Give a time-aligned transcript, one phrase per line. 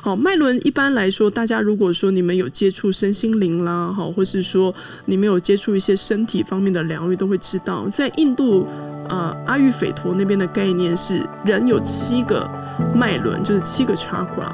[0.00, 4.74] 好，脉轮一般来说，大家如果说你们有接触身心灵啦，好，或是说
[5.06, 8.66] 你们有接触一些身体方面的疗愈，都会知道，在印度
[9.08, 12.48] 啊阿育吠陀那边的概念是人有七个
[12.94, 14.50] 脉轮，就是七个 chakra。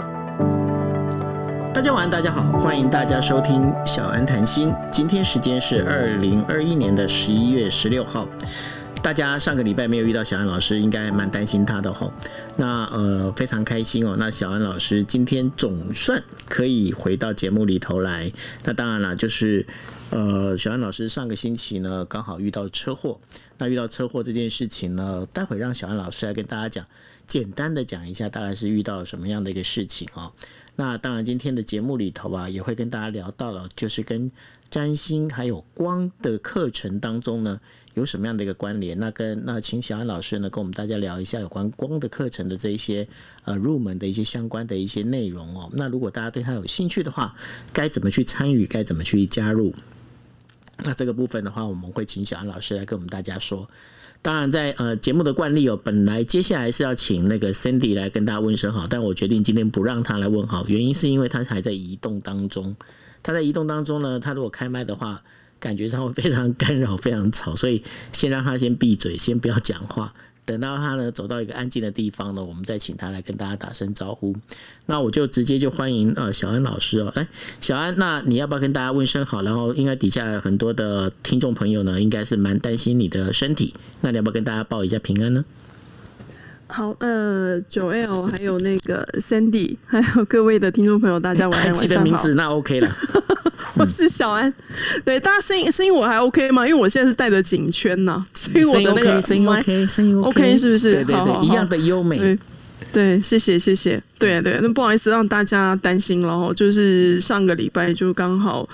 [1.72, 4.72] 大家晚安，大家好，欢迎大家收听小安谈心。
[4.92, 8.28] 今天时间是二零二一年的十一月十六号。
[9.04, 12.10] 大家上个礼拜没有遇到小安老师，应该蛮担心他的吼。
[12.56, 14.16] 那呃非常开心哦。
[14.18, 18.32] 那小安老师今天总算可以回到节目里头来。
[18.64, 19.66] 那当然了，就是
[20.08, 23.20] 呃小安老师上个星期呢刚好遇到车祸。
[23.58, 26.86] 那遇到车祸这件事情呢，待会让小安老师来跟大家讲，
[27.26, 30.32] 简单的讲一下大概是遇到什么样的一个事情哦。
[30.76, 34.32] 那当然今天的节目里头啊，也会跟大家聊到了，就是跟
[34.70, 37.60] 占星还有光的课程当中呢。
[37.94, 38.98] 有什么样的一个关联？
[38.98, 43.06] 那跟那请小安老师呢，跟我们大家聊一下有关光的课程的这一些
[43.44, 45.70] 呃入门的一些相关的一些内容哦。
[45.74, 47.36] 那如果大家对他有兴趣的话，
[47.72, 48.66] 该怎么去参与？
[48.66, 49.72] 该怎么去加入？
[50.78, 53.70] 那这个部分的话，我们会请小安老师来跟我们大家说。
[54.22, 62.74] 当然，在呃节目的惯例哦，本来接下来是要请那个 Cindy 来跟大家问声好，但我决定今天不让他来问好，原因是因为他还在移动当中。
[63.22, 65.22] 他在移动当中呢，他如果开麦的话。
[65.64, 70.12] 感觉上会非常干扰，非常吵，所以先让他先闭嘴，先不要讲话。
[70.44, 74.36] 等到他呢走到一个安静的地方呢，我们再请他来跟大家打声招呼。
[74.84, 77.26] 那我就直接就欢迎呃小安老师哦，哎，
[77.62, 79.40] 小安，那你要不要跟大家问声好？
[79.40, 85.42] 然后应该底下很多的听众朋友呢，应该是蛮担心你的身体，那你要不要跟大家报一下平安呢？
[86.74, 91.80] 好，呃，九 L 还有那个 Sandy， 还有各位的听众朋友，大家晚上好。
[91.80, 92.90] 记得名字那 OK 了。
[93.78, 94.52] 我是小安，
[95.04, 96.66] 对大家声音声音我还 OK 吗？
[96.66, 100.94] 因为我现在是戴着颈圈呐，所以我的那个声音 OK，声音 OK 是不是？
[100.94, 102.36] 对对对，一样的优美。
[102.92, 104.02] 对，谢谢谢谢。
[104.18, 108.68] 对对，那不好意思让大家担心了哦，就是上个礼拜就刚好，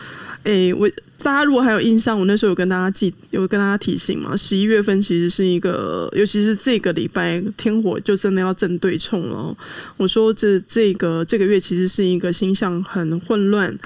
[0.44, 0.90] 哎我。
[1.22, 4.36] 大家如果还有印象，我那时候有跟大家记，有跟大家提醒嘛。
[4.36, 9.54] 十一月份其实是一个，尤其是这个礼拜天火就真的要正对冲了。
[9.96, 13.76] 我说这这个这个月其实是一个星象很混乱，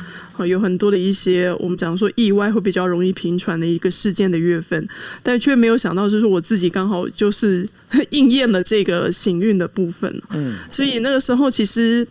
[0.47, 4.89] 有很多的一些我们讲说意外会比较容易频传的一个事件的月份，
[5.23, 7.69] 但却没有想到就是我自己刚好就是
[8.11, 10.23] 应验了这个行运的部分。
[10.31, 12.07] 嗯，所以那个时候其实。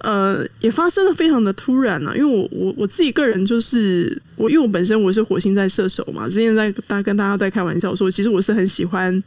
[0.00, 9.22] 呃，也发生的非常的突然呢，因为我我我自己个人就是我，因为我本身我是火星在射手嘛，之前在大跟大家在开玩笑说，其实我是很喜欢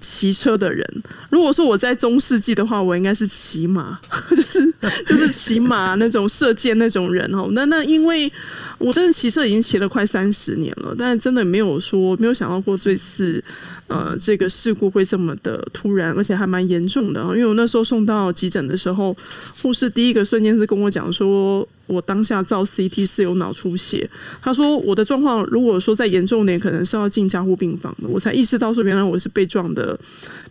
[0.00, 0.86] 骑车的人。
[1.30, 3.98] 如果说我在中世纪的话，我应该是骑马，
[4.30, 4.74] 就是
[5.06, 7.48] 就是骑马那种射箭那种人哦。
[7.52, 8.30] 那那因为。
[8.78, 13.42] 我真的骑车已经骑了快三十年了，但是真的没有说没有想到过这次，
[13.88, 17.20] 呃，这个事故会这么的突然，而且还蛮严重的。
[17.20, 19.16] 因为我那时候送到急诊的时候，
[19.62, 24.08] 护士第一个瞬间是跟我讲说，我当下照 CT 是有脑出血。
[24.42, 28.08] 他说我的状况如果说再严重点，可能是要进加护病房的。
[28.08, 29.98] 我才意识到说，原来我是被撞的，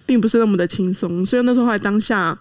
[0.05, 1.25] 并不是那么的轻松。
[1.25, 2.37] 所以那时候还当下。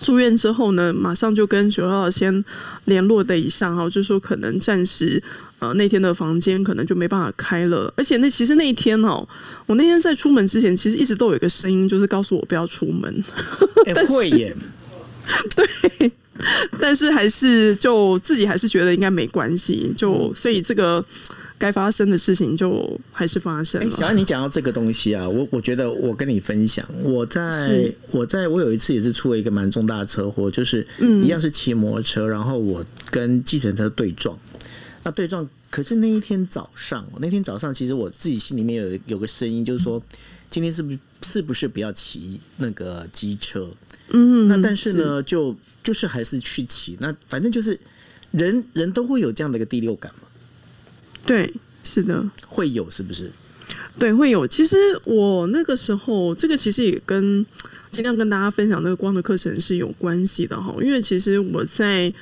[0.00, 2.42] 住院之后呢，马上就跟九号先
[2.86, 5.22] 联络的以上哈，就说可能暂时
[5.62, 9.26] 呃那天的房间可能就没办法开了，而且那其实那一天哦，
[9.66, 13.24] 我那天在出门之前，其实一直都有一个声音，就是告诉我不要出门。
[14.08, 14.54] 会耶，
[15.54, 16.12] 对，
[16.80, 21.04] 但是还是就自己还是觉得应该没关系，就所以这个。
[21.58, 23.88] 该发生的事情就还是发生了。
[23.88, 30.84] 小安，你讲到这个东西啊，我我觉得我跟你分享，我在我在我有一次也是出了一个蛮重大的车祸，就是
[31.22, 34.36] 一样是骑摩托车，然后我跟计程车对撞。
[35.04, 40.02] 那对撞，可是那一天早上，那天早上其实我自己心里面有有个声音，就是说
[40.50, 43.68] 今天是不是是不是不要骑那个机车？
[44.10, 46.96] 嗯，那但是呢，就就是还是去骑。
[47.00, 47.78] 那反正就是
[48.30, 50.28] 人人都会有这样的一个第六感嘛。
[51.24, 51.52] 对，
[51.82, 53.30] 是的，会有是不是？
[53.98, 54.46] 对，会有。
[54.46, 57.44] 其实我那个时候，这个其实也跟
[57.90, 60.74] 尽量跟大家分享那个光的课程是有关系的哈。
[60.80, 62.12] 因为其实我在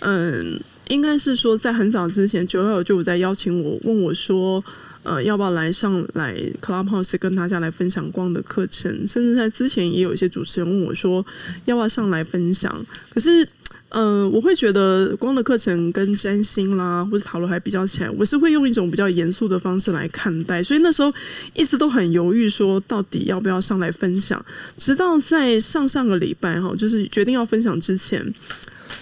[0.00, 0.60] 嗯，
[0.90, 4.62] 应该是说在很早之前，九幺就有在邀请我，问我说，
[5.02, 8.90] 呃，要不要来上来 Clubhouse 跟大家来分享光的课程？
[9.08, 11.24] 甚至在之前也有一些主持人问我说，
[11.64, 12.84] 要不要上来分享？
[13.08, 13.48] 可是。
[13.92, 21.12] 嗯，我会觉得光的课程跟占星啦，或者塔罗还比较起来，我是会用一种比较严肃的方式来看待，所以那时候
[21.54, 24.40] 一直都很犹豫，说到底要不要上来分享。
[24.76, 28.24] 直到在上上个礼拜哈，就是决定要分享之前，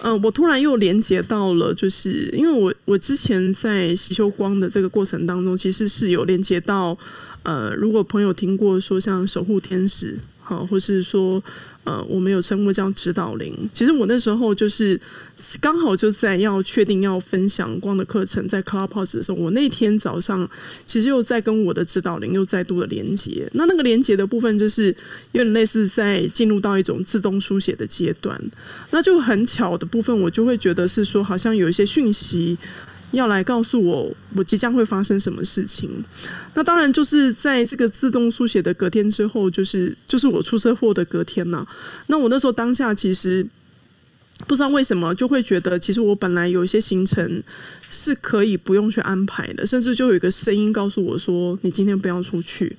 [0.02, 6.96] 嗯，我突然又连接到了，就是因为我我之前在洗修光的这个过程当中，其实是有连接到，
[7.42, 11.42] 呃，如果朋友听过说像守护天使，好，或是说。
[11.88, 13.55] 呃，我们有称呼叫指导灵。
[13.73, 15.00] 其实我那时候就是
[15.58, 20.46] 刚好就在要确定要分享光的课程在 Clubhouse 的时候，我那天早上
[20.87, 23.49] 其实又在跟我的指导灵又再度的连接。
[23.55, 24.94] 那那个连接的部分就是
[25.32, 28.38] 有点类似在进入到一种自动书写的阶段。
[28.90, 32.58] 那就很巧的部分，我就会觉得是说，好像有一些讯息。
[33.12, 35.90] 要来告诉我，我即将会发生什么事情。
[36.55, 41.66] 那当然就是在这个自动书写的隔天之后，就是就是我出车祸的隔天呐。
[42.08, 43.46] 那我那时候当下其实
[44.46, 47.43] 不知道为什么，就会觉得其实我本来有一些行程
[47.90, 52.76] 是可以不用去安排的，甚至就有一个声音告诉我说：“你今天不要出去。”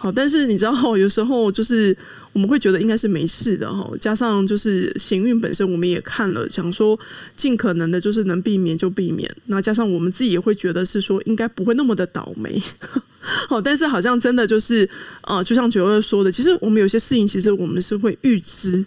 [0.00, 1.94] 好，但是你知道，有时候就是
[2.32, 3.90] 我们会觉得应该是没事的哈。
[4.00, 6.96] 加上就是行运本身，我们也看了，想说
[7.36, 9.28] 尽可能的，就是能避免就避免。
[9.46, 12.62] 那加上我们自己也会觉得是说，应该不会那么的倒霉。
[13.48, 14.88] 好，但是好像真的就是
[15.22, 18.86] 啊，就像九二说的，其实我们有些事情，其实我们是会预知。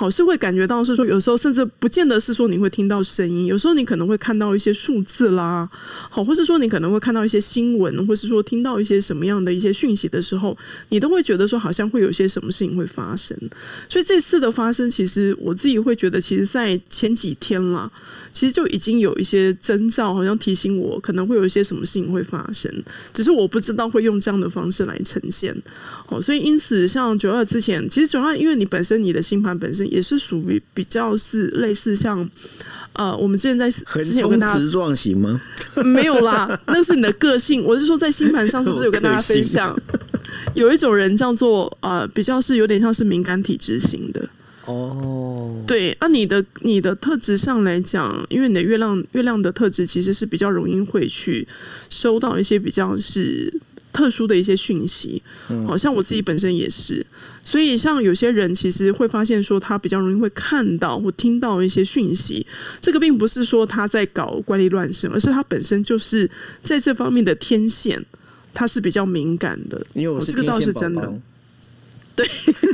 [0.00, 5.68] 好是会感觉到是说，有时候甚至不见得是说你会听到声音，有时候你可能会看到一些数字啦，
[6.08, 10.56] 好，或是说你可能会看到一些新闻，或是说听到一些什么样的一些讯息的时候，
[10.88, 13.36] 你都会觉得说好像会有一些什么事情会发生。
[13.90, 17.90] 所以这次的发生，其实我自己会觉得，其实在前几天啦。
[18.32, 22.72] 其实就已经有一些征兆，好像提醒我可能会有一些什么事情会发生，
[23.12, 25.52] 只是我不知道会用这样的方式来呈现。
[26.06, 32.28] 好，所以因此像九二之前，其实九二因为你本身你的星盘本身也是属于比较是类似像
[32.94, 35.40] 呃，我们之前在横冲直撞型吗？
[35.84, 37.64] 没有啦，那是你的个性。
[37.64, 39.76] 我是说在星盘上是不是有跟大家分享，
[40.54, 44.28] 有一种人叫做呃，比较是有点像是敏感体质型的。
[44.66, 51.46] 哦，对，那你的你的特质上来讲，因为你的月亮月亮的特质其实是比较容易会去
[51.88, 53.52] 收到一些比较是
[53.92, 55.22] 特殊的一些讯息，
[55.66, 57.04] 好像我自己本身也是，
[57.44, 62.46] 所以像有些人其实会发现说他比较容易会看到或听到一些讯息，
[62.80, 66.30] 这个并不是说他在搞怪力乱神，而是他本身就是
[66.62, 68.04] 在这方面的天线，
[68.54, 71.12] 他是比较敏感的，因为我是这个倒是真的。
[72.16, 72.28] 对，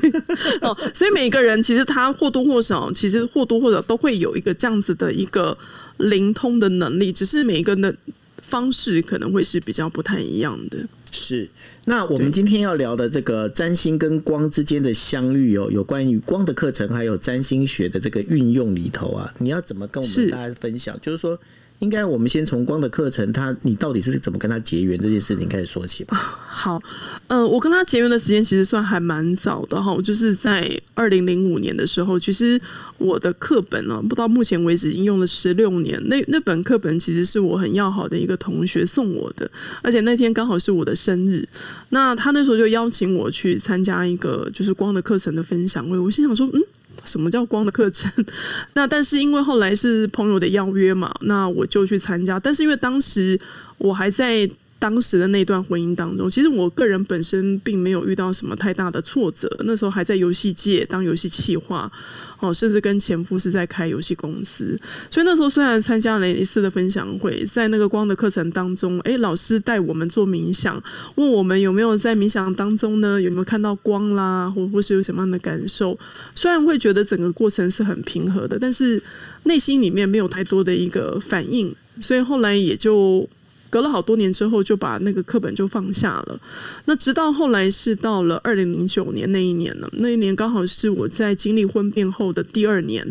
[0.61, 5.57] 哦，所以每个人其实他或多或少，其实或多或少都会有一个这样子的一个
[5.99, 7.95] 灵通的能力，只是每一个的
[8.43, 10.79] 方式可能会是比较不太一样的。
[11.17, 11.49] 是，
[11.87, 20.99] 那我们今天要聊的这个占星跟光之间的相遇哦，有关于光的课程，还有占星学的这个运用里头啊，你要怎么跟我们大家分享？
[21.01, 21.39] 就是说。
[21.81, 26.17] 应该我们先从光的课程，他你到底是怎么跟他结缘这件事情开始说起吧。
[26.49, 26.83] 好，
[27.29, 32.59] 呃，我跟他结缘的时间其实算还蛮早的哈，就是在二零零五年的时候，其实
[32.97, 36.03] 我的课本呢，不到目前为止已经用了十六年。
[36.09, 39.51] 那那本课本其实是我很要好的一个同学送我的，
[39.83, 41.47] 而且那天刚好是我的生日，
[41.91, 46.63] 那他那时候就邀请我去参加一个就是光的课程的分享会，我心想说，嗯。
[47.07, 48.11] 什么叫光的课程？
[48.75, 52.39] 那但是因为后来是朋友的邀约嘛，那我就去参加。
[52.39, 53.41] 但是因为当时
[53.79, 54.49] 我还在
[54.79, 59.49] 当时的那段婚姻当中，其实我个人本身并没有遇到什么太大的挫折。
[59.65, 61.91] 那时候还在游戏界当游戏企划。
[62.39, 64.79] 哦，甚至跟前夫是在开游戏公司，
[65.11, 70.81] 所以那时候虽然参加了一次的分享会，在那个光的课程当中，哎，老师带我们做冥想，
[71.15, 75.99] 问我们有没有在冥想当中呢，有没有看到光啦，或或是有什么样的感受？
[76.35, 79.03] 虽然会觉得整个过程是很平和的，但是
[79.45, 83.27] 内心里面没有太多的一个反应，所以后来也就。
[83.69, 86.41] 隔了好多年之后，就把那个课本就放下了。
[86.85, 93.07] 那直到后来是到了二零零九年那一年了，那一年刚好是我在经历婚变后的第二年。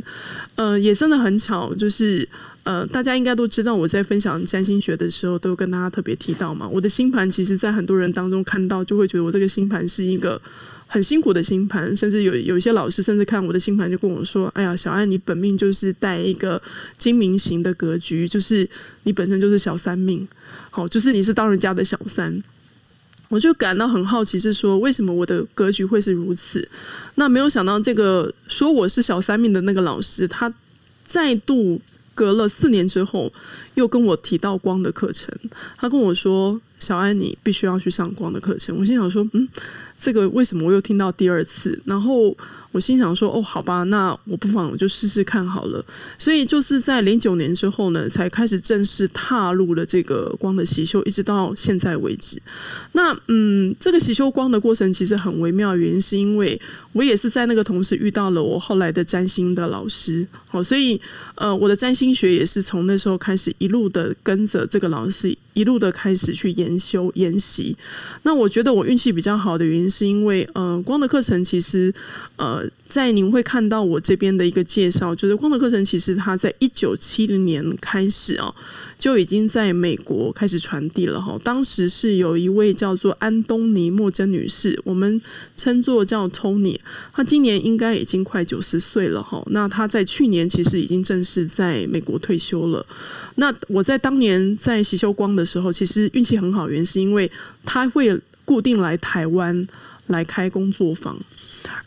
[0.55, 2.27] 呃，也真的很巧，就是
[2.63, 6.67] 呃，大家应该都知道，我在分享占星学的时候，都跟大家特别提到嘛。
[6.67, 10.41] 我的星盘其实，在很多人当中看到，就会觉得我这个星盘是一个。
[10.88, 16.62] 很辛苦的星盘，甚至有有一些老师甚至看我的星盘就跟我说：“哎呀，小艾，你本命就是带一个
[17.00, 18.69] 精明型的格局，就是
[19.01, 20.25] 你本身就是小三命，
[20.75, 22.44] 好，就是你是当人家的小三。”
[23.29, 26.67] 我就感到很好奇，是说为什么我的格局会是如此？
[27.15, 30.53] 那没有想到，这个说我是小三命的那个老师，他
[31.05, 31.79] 再度
[32.13, 33.32] 隔了四年之后，
[33.75, 35.34] 又跟我提到光的课程。
[35.77, 39.48] 他跟我说：“小安，你必须要去上光的课程。”我心想说：“嗯。”
[39.98, 41.82] 这个为什么我又听到第二次？
[41.86, 42.36] 然后。
[42.75, 45.82] 我心想说：“哦，好吧，那我不妨我就试试看好了。”
[46.20, 52.38] 所以就是在零九年之后呢，才开始正式踏入了这个光的习修，一直到现在为止。
[52.91, 56.60] 那嗯，这个习修光的过程其实很微妙，原因是因为
[56.91, 60.27] 我也是在那个同时遇到了我后来的占星的老师。
[60.46, 61.00] 好，所以
[61.36, 67.74] 呃，我的占星学也是从那时候开始一路的跟着这个老师，一路的开始去研修研习。
[68.24, 71.94] 那我觉得我运气比较好的原因是因为呃，光的课程其实
[72.36, 78.53] 呃，在您会看到我这边的一个介绍，就是光的课程其实它在一九七零年开始啊。
[78.97, 81.37] 就已经在美国开始传递了哈。
[81.43, 85.21] 当时是有一位叫做安东尼莫珍女士，我们
[85.57, 86.79] 称作叫 Tony，
[87.11, 89.43] 她今年应该已经快九十岁了哈。
[89.47, 92.83] 那她在去年其实已经正式在美国退休了。
[93.35, 97.29] 那我在当年在喜修光的时候，其实运气很好，原因是因为
[97.65, 99.67] 她会固定来台湾
[100.07, 101.19] 来开工作坊。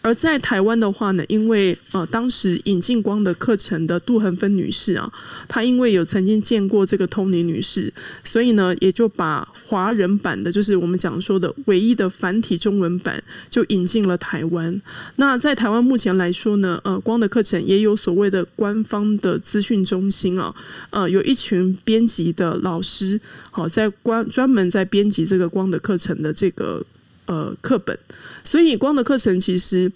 [0.01, 5.13] 而在台湾的话呢，因为呃当时引进光的课程的杜恒芬女士啊，
[5.49, 7.93] 她因为有曾经见过这个 Tony 女士，
[8.25, 14.81] 所以呢也就把华人版的，就是我们讲说的唯一的繁体中文版，就引进了台湾。
[15.17, 20.55] 那在台湾目前来说呢，呃光的课程也有所谓的官方的资讯中心啊，
[20.91, 23.21] 呃有一群编辑的老师，
[23.51, 26.85] 好在关专门在编辑这个光的课程的这个。
[27.29, 27.97] 呃，课本，
[28.43, 29.93] 所以光的课程其实，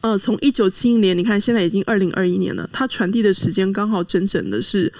[0.00, 4.92] 呃，从一九七一年，你看现在已经二零二一年了，它传递的时间刚好整整的是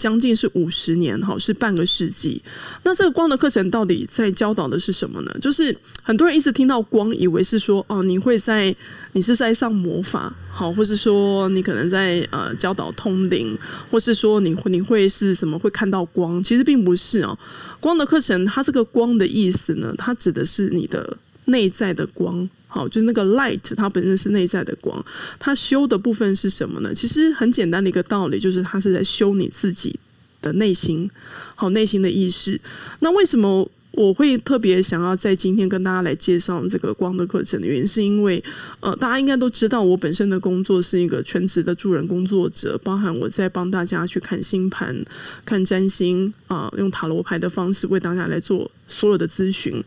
[0.00, 2.40] 将近是五十年，哈，是半个世纪。
[2.82, 5.36] 那这个光的课程到底在教导的是什么呢？
[5.42, 8.74] 就是很多人一直听到光，以为是说哦，你会在
[9.12, 13.54] 你是在上魔法，好，或是说你可能在呃教导通灵，
[13.90, 16.42] 或是说你会你会是什么会看到光？
[16.42, 17.38] 其实并不是哦。
[17.78, 21.14] 光的课程，它这个光的意思呢，它指的是你的
[21.44, 25.04] 内在的光，好，就那个 light，它本身是内在的光。
[25.38, 26.94] 它修的部分是什么呢？
[26.94, 29.94] 其实很简单的一个道理，就是它是在修你自己
[30.40, 31.10] 的内心，
[31.54, 32.58] 好，内心的意识。
[33.00, 33.68] 那为什么？
[33.92, 38.42] 我会特别想要在今天跟大家来介绍这个光的课程的原因，是因为
[38.78, 44.96] 呃，大家应该都知道，我本身的工作是一个全职的助人工作者，包含我在帮大家去看星盘、
[45.44, 48.70] 看占星啊，用塔罗牌的方式为大家来做。
[48.90, 49.82] 所有的咨询，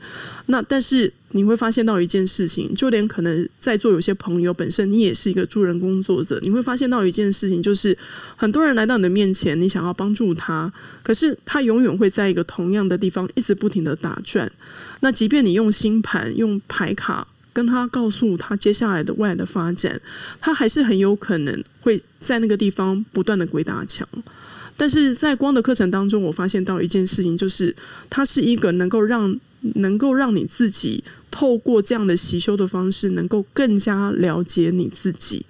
[0.48, 7.96] 那但是你会发现到一件事情，就连可能在座有些朋友本身你也是一个助人工作者，你会发现到一件事情，就是
[8.36, 10.72] 很多人来到你的面前，你想要帮助他，
[11.04, 14.52] 可是他永远会在一个同样的地方一直不停的打转。
[15.02, 20.00] 那即便你用星盘、用牌卡跟他告诉他接下来的未来的发展，
[20.40, 24.08] 他还是很有可能会在那个地方不断的鬼打墙。
[24.76, 27.76] 但是在光的课程当中，我发现到一件事情，就是
[28.10, 29.40] 它是一个能够让
[29.76, 35.46] 能够让你自己透过这样的习修的方式，能够更加了解你自己，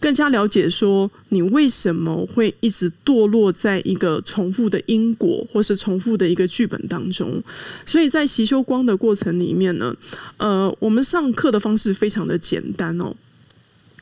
[0.00, 7.42] 更加了解说你为什么会一直堕落在一个重复的因果，或是重复的一个剧本当中。
[7.84, 9.94] 所以在习修光的过程里面呢，
[10.38, 13.14] 呃，我们上课的方式非常的简单哦。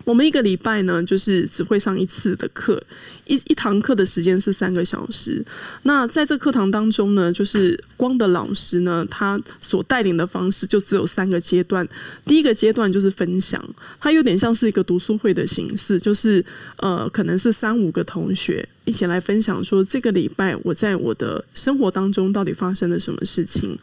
[0.09, 2.83] 我们一个礼拜呢，就是只会上一次的课，
[3.27, 5.45] 一一堂课的时间是三个小时。
[5.83, 11.87] 那在这课堂当中呢，就是光的老师呢，他所带领的方式就只有三个阶段。
[12.25, 13.63] 第一个阶段就是分享，
[14.01, 16.43] 它有点像是一个读书会的形式，就是
[16.79, 23.79] 呃，可能是三五个同学一起来分享，说这个礼拜我在我的生活当中到底发生了什么事情。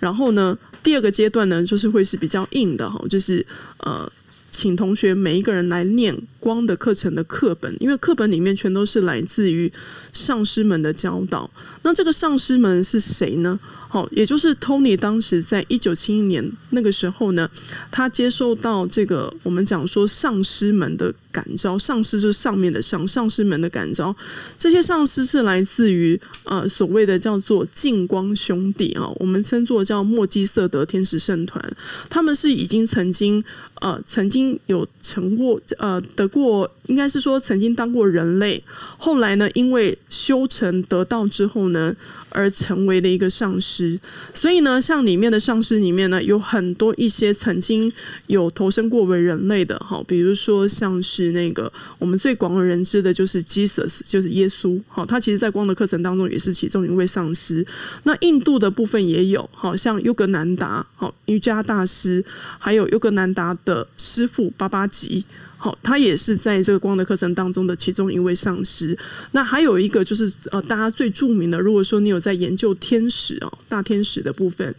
[0.00, 3.44] 然后呢，第二个阶段呢，就是会是比较硬的哈，就是
[3.80, 4.10] 呃。
[4.56, 9.70] 请同学每一个人来念光的课程的课本，因为课本里面全都是来自于
[10.14, 11.50] 上师们的教导。
[11.82, 13.58] 那这个上师们是谁呢？
[13.86, 17.48] 好，也就是 Tony 当时在一九七一年那个时候呢，
[17.90, 24.14] 他接受到这个我们讲说上师们的感召，上师就是上面的上，上师们的感召。
[24.58, 31.62] 这些上师是来自于呃所谓的叫做净光兄弟啊，我们称作叫莫基瑟德天使圣团，
[32.08, 33.44] 他们是已经曾经
[33.80, 38.62] 呃曾经有成过呃得过，应该是说曾经当过人类，
[38.96, 41.94] 后来呢因为修成得道之后呢。
[42.30, 43.98] 而成为了一个上师，
[44.34, 47.90] 所以呢，像里面的上师里面呢，有很多一些曾经
[48.26, 57.66] 有投身过为人类的，哈，比如说像是那个我们最广为人知的就是 Jesus，就是耶稣，好，他其实在光的课程当中也是其中一位上师。
[58.04, 62.24] 那印度的部分也有，好像优格南达，好瑜伽大师，
[62.58, 65.24] 还有优格南达的师傅巴巴吉。
[65.58, 68.96] 好，他也是在这个光的课程当中的其中一位上师。
[69.32, 74.72] 那还有一个就是呃，大家最著名的，如果说你有在研究天使哦，大天使的部分，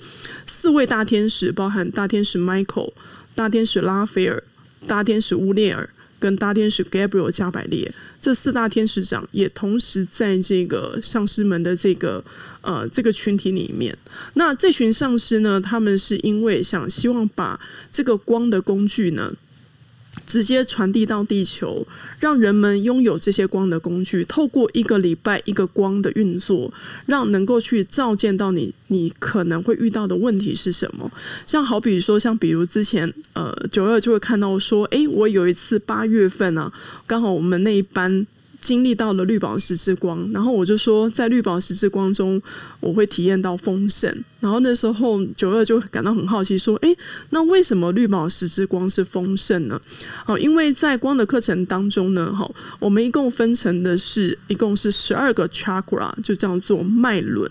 [0.45, 2.91] 四位大天使包含大天使 Michael、
[3.33, 4.41] 大天使拉斐尔、
[4.85, 12.23] 大天使乌列尔跟大天使 Gabriel 加百列，这四大天使长也同时在这个上师们的这个
[12.61, 13.97] 呃这个群体里面。
[14.33, 17.59] 那这群上师呢，他们是因为想希望把
[17.91, 19.31] 这个光的工具呢。
[20.27, 21.87] 直接传递到地球，
[22.19, 26.71] 让人们拥有这些光的工具，透过一个礼拜一个光的运作，
[27.05, 31.09] 让能够去照见到你，你可能会遇到的问题是什么？
[31.45, 36.71] 像好比说，像比如之前呃九二就会看到说，诶，我有一次八月份啊，
[37.07, 38.27] 刚好我们那一班。
[38.67, 42.41] 经历到了绿宝石之光，然后我就说，在绿宝石之光中，
[42.81, 44.13] 我会体验到丰盛。
[44.41, 46.95] 然后那时候九二就感到很好奇，说：“诶，
[47.29, 49.79] 那为什么绿宝石之光是丰盛呢？”
[50.27, 57.49] 哦，因为在光的课程当中呢，哈，我们一共分成的是一共是十二个 chakra，就叫做脉轮。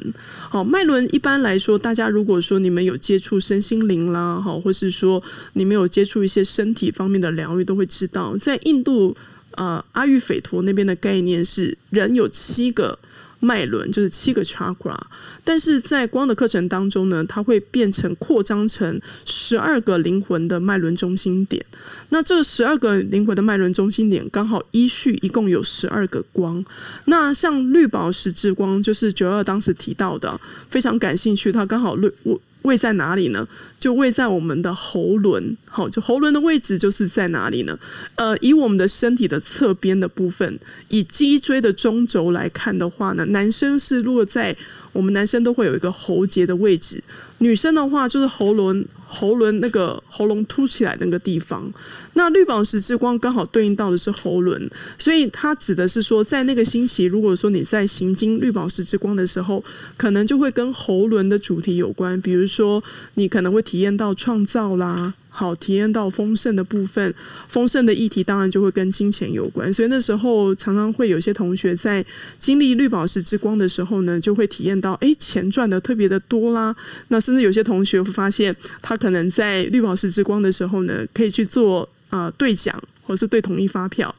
[0.50, 5.23] 好，脉轮一般来说，大家如果说你们有接触身心灵啦，哈，或是说
[5.54, 9.16] 你们有接触一些身体方面的疗愈，都会知道，在印度。
[9.57, 12.99] 呃，阿育吠陀那边的概念是人有七个
[13.41, 14.97] 脉轮，就是七个 chakra，
[15.45, 21.65] 但是在光的课程当中呢，它会变成扩张成十二个灵魂的脉轮中心点。
[22.09, 26.65] 那这十二个灵魂的脉轮中心点刚好依序一共有十二个光。
[27.07, 32.41] 那像绿宝石之光，就是九二当时提到的，非常感兴趣，它刚好绿我。
[32.66, 33.49] 位在哪里呢？
[33.80, 37.78] 就位在我们的喉轮，好，就喉轮的位置就是在哪里呢？
[38.16, 40.58] 呃，以我们的身体的侧边的部分，
[40.88, 44.54] 以脊椎的中轴来看的话呢，男生是落在
[44.92, 47.02] 我们男生都会有一个喉结的位置，
[47.38, 51.71] 女生的话就是喉轮，喉轮那个喉咙凸起来那个地方。
[52.14, 59.62] 那绿宝石之光刚好对应到的是喉轮，所以它指的是说，在那个星期，如果说你在行经绿宝石之光的时候，
[59.99, 62.19] 可能就会跟喉轮的主题有关。
[62.23, 62.83] 比如说，
[63.14, 67.14] 你可能会体验到创造啦，好，体验到丰盛的部分，
[67.47, 69.71] 丰盛的议题当然就会跟金钱有关。
[69.71, 72.02] 所以那时候常常会有些同学在
[72.38, 76.75] 经历绿宝石之光的时候呢，就会体验到，哎，钱赚的特别的多啦。
[77.09, 81.87] 那甚至有些同学会发现，他可能在绿宝石之光的时候呢，可以去做。
[82.09, 84.14] 啊，兑奖或是兑统一发票，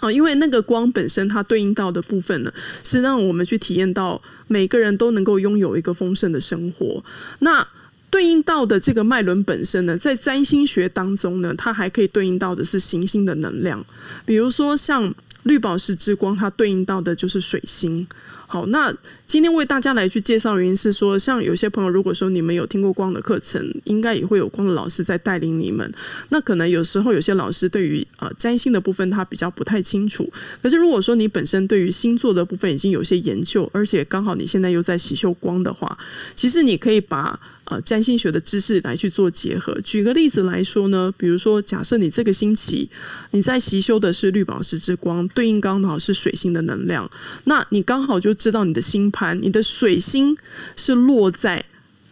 [0.00, 7.02] 好，因为那个光本身它对应到的部分呢，是让我们去体验到每个人都能够拥有一个丰盛的生活。
[7.38, 7.66] 那
[8.10, 13.84] 对应到的这个脉轮本身呢，在占星学当中呢，它还可以对应到的是行星的能量，
[14.24, 18.06] 比如说像绿宝石之光，它对应到的就是水星。
[18.50, 18.90] 好，那
[19.26, 25.92] 今天为大家来去介绍原因是说，像有些朋友，如果说你们有听过光的课程，应该也会有光的老师在带领你们。
[26.30, 30.26] 那可能有时候有些老师对于呃占星的部分他比较不太清楚。
[30.62, 35.98] 可是如果说你本身对于星座的部分已经有些研究，而且刚好你现在又在洗修光的话，
[36.34, 37.38] 其实你可以把。
[37.70, 39.78] 呃，占星学的知识来去做结合。
[39.82, 42.88] 举个例子来说呢，比如说，假设你这个星期
[43.32, 47.10] 你在习修的是绿宝石之光，对应刚好是水星的能量，
[47.44, 50.34] 那你刚好就知道你的星盘，你的水星
[50.76, 51.62] 是落在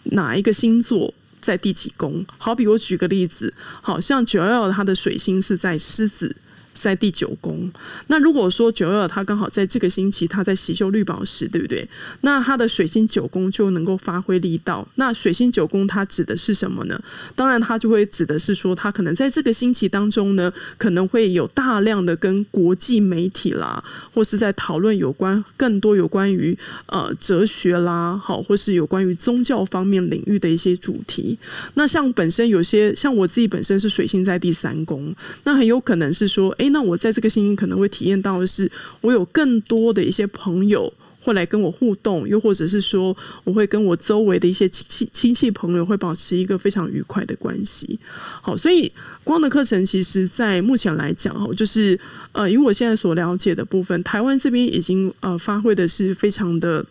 [0.02, 2.24] 哪一个星座，在第几宫。
[2.36, 6.36] 好比我举个例子，好像九幺它的水星是在狮子。
[6.76, 7.68] 在第九宫，
[8.08, 11.88] 那如果说九二他刚好在这个星期他在习修绿宝石，对不对？
[12.20, 14.86] 那他的水星九宫就能够发挥力道。
[14.96, 17.00] 那水星九宫它指的是什么呢？
[17.34, 31.38] 当然，它就会指的是说，他可能在这个星期当中呢，可能会有大量的跟国际媒体啦，或是在讨论有关更多有关于呃哲学啦，好，或是有关于宗教方面领域的一些主题。
[31.74, 36.65] 那像本身有些像我自己本身是水星在第三宫，那很有可能是说，哎。
[36.70, 47.98] 那我在这个星星可能会体验到的是，我有更多的一些朋友会来跟我互动，又或者是说，我会跟我周围的一些亲戚亲戚朋友会保持一个非常愉快的关系。
[48.40, 48.90] 好，所以
[49.24, 51.98] 光的课程其实，在目前来讲，哦，就是
[52.32, 56.84] 呃，以我现在所了解的部分，台湾这边已经呃发挥的是非常的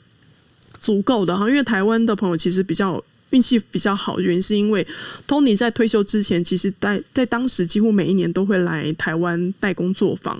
[0.79, 3.03] 足够的哈，因为台湾的朋友其实比较。
[3.31, 4.85] 运气比较好，原因是因为
[5.27, 10.39] Tony 在退休之前，其实在在当时几乎每一年都会来台湾带工作坊，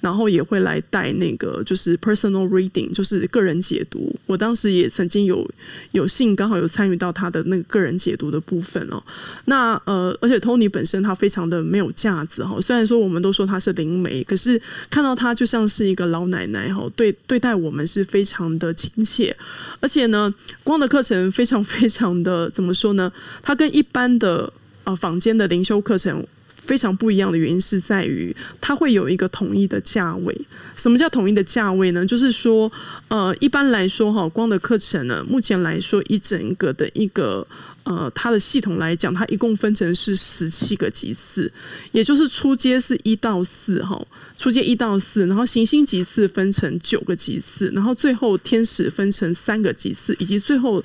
[0.00, 4.14] 然后也会来带那个就是 personal reading，就是个人解读。
[4.26, 5.48] 我当时也曾经有
[5.92, 9.02] 有幸刚好有参与到他的那个个人解读的部分哦。
[9.46, 19.36] 那呃，而且 Tony 本身他非常的没有架子哈，虽然说我们都说他是灵媒，可是看到他就像是一个老奶奶哈，对对待我们是非常的亲切，
[19.80, 22.50] 而且呢，光的课程非常非常的。
[22.50, 23.12] 怎么说呢？
[23.40, 24.52] 它跟一般的
[24.84, 26.24] 呃坊间的灵修课程
[26.56, 30.36] 非常不一样的原因是在于，它会有一个统一的价位。
[30.76, 32.04] 什么叫统一的价位呢？
[32.04, 32.70] 就是说，
[33.08, 37.46] 呃，一般来说哈，光的课程呢，目前来说一整个的一个。
[37.88, 41.48] 呃，它的系统来讲，它一共分成是十七个级次，
[41.92, 44.04] 也就是初阶是一到四哈，
[44.38, 50.84] 初阶一到四，然后行星级次分成九个级次，然后最后天使分成三个级次，以及最后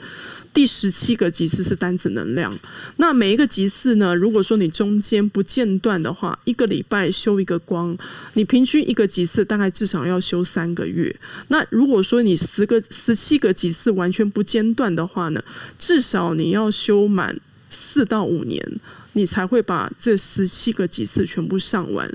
[0.54, 2.58] 第十七个级次是单子能量。
[2.96, 7.98] 那每一个级次呢，如果说你中间不间断的话，一个礼拜修一个光，
[8.36, 11.14] 你平均一个级次大概至少要修三个月。
[11.50, 15.44] 那如果说你十个、十七个级次完全不间断的话呢，
[15.78, 17.38] 至少你要修满
[17.70, 18.66] 四到五年。
[19.14, 22.10] 你才会把这十七个几次全部上完。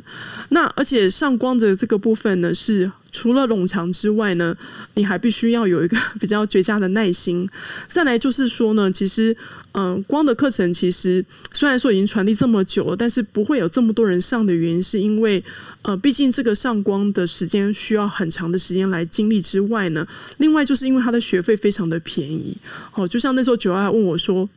[0.50, 4.56] 那而且上光的这个部分呢，是除了冗长之外呢，
[4.94, 7.48] 你还必须要有一个比较绝佳的耐心。
[7.88, 9.36] 再来就是说呢，其实
[9.72, 15.42] 嗯，光的课程其实虽然说已经传递这么久了，但是不会有这么多人上的原因，是因为
[15.82, 20.06] 呃，毕竟这个上光的时间需要很长的时间来经历之外呢，
[20.38, 22.56] 另外就是因为它的学费非常的便宜。
[22.94, 24.48] 哦，就像那时候九二问我说。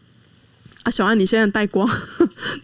[0.90, 1.90] 小安，你现在带光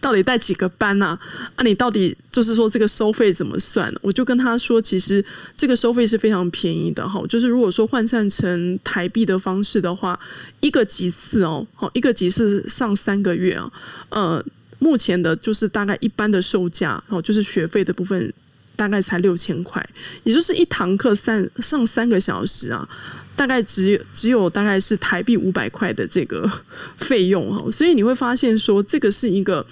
[0.00, 1.18] 到底带几个班呐？
[1.54, 3.92] 啊，你到底就是说这个收费怎么算？
[4.00, 5.24] 我就跟他说，其实
[5.56, 7.22] 这个收费是非常便宜的哈。
[7.28, 10.18] 就是如果说换算成台币的方式的话，
[10.60, 13.70] 一个级次哦，好，一个级次上三个月啊，
[14.10, 14.44] 呃，
[14.78, 18.32] 目前的就是大概一般的售价哦，就是学费的部分
[18.74, 19.86] 大概才六千块，
[20.24, 22.88] 也就是一堂课三上三个小时啊。
[23.36, 26.50] 大概只有只有大概是台币五百块的这个
[26.96, 29.64] 费用哈，所以你会发现说这个是一个。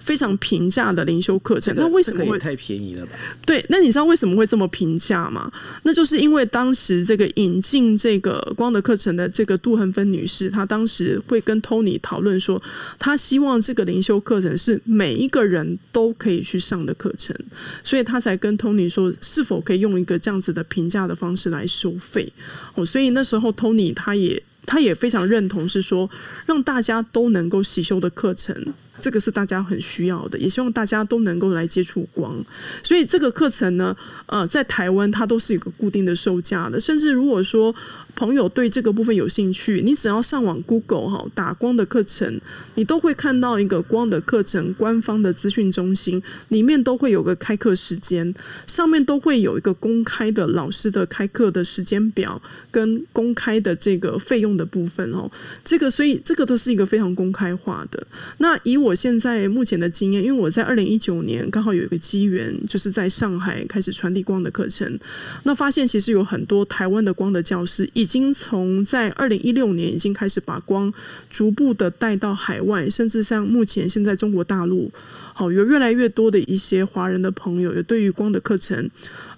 [0.00, 3.12] 非常平价的灵修课程，那为什么会太便宜了吧？
[3.46, 5.50] 对，那你知道为什么会这么平价吗？
[5.84, 12.60] 那就是因为当时这个引进这个光的课程的这个杜恒芬女士，她当时会跟 Tony 讨论说，
[12.98, 17.36] 她希望这个灵修课程是每一个人都可以去上的课程，
[17.84, 22.32] 所以她才跟 Tony 说，是否可以用一个这样子的平价的方式来收费。
[22.74, 26.08] 哦，所以那时候 Tony 他也他也非常认同，是说
[26.46, 28.54] 让大家都能够习修的课程。
[29.00, 32.38] 这个是大家很需要的，也希望大家都能够来接触光。
[32.82, 36.78] 所以这个课程呢，呃，在台湾它都是有个固定的售价的。
[36.78, 37.74] 甚至如果说
[38.14, 42.38] 朋友对这个部分有兴趣，你只要上网 Google 哈打光的课程，
[42.74, 48.34] 你都会看到一个光的课程官方的资讯中心，里面都会有个开课时间，
[48.66, 55.30] 上面都会有一个公开的老师的开课的时间表跟公开的这个费用的部分哦。
[55.64, 58.06] 这个所以这个都是一个非常公开化的。
[58.36, 58.89] 那以我。
[58.90, 64.98] 我现在目前的经验，因为我在二零一九年刚好有一个机缘，就是在上海开始传递光的课程。
[65.44, 70.92] 那发现其实有很多台湾的光的教师，已经从在二零一六年已经开始把光
[71.30, 74.90] 逐步的带到海外，甚至像目前现在中国大陆，
[75.32, 78.90] 好有越来越多的一些华人的朋友，有对于光的课程。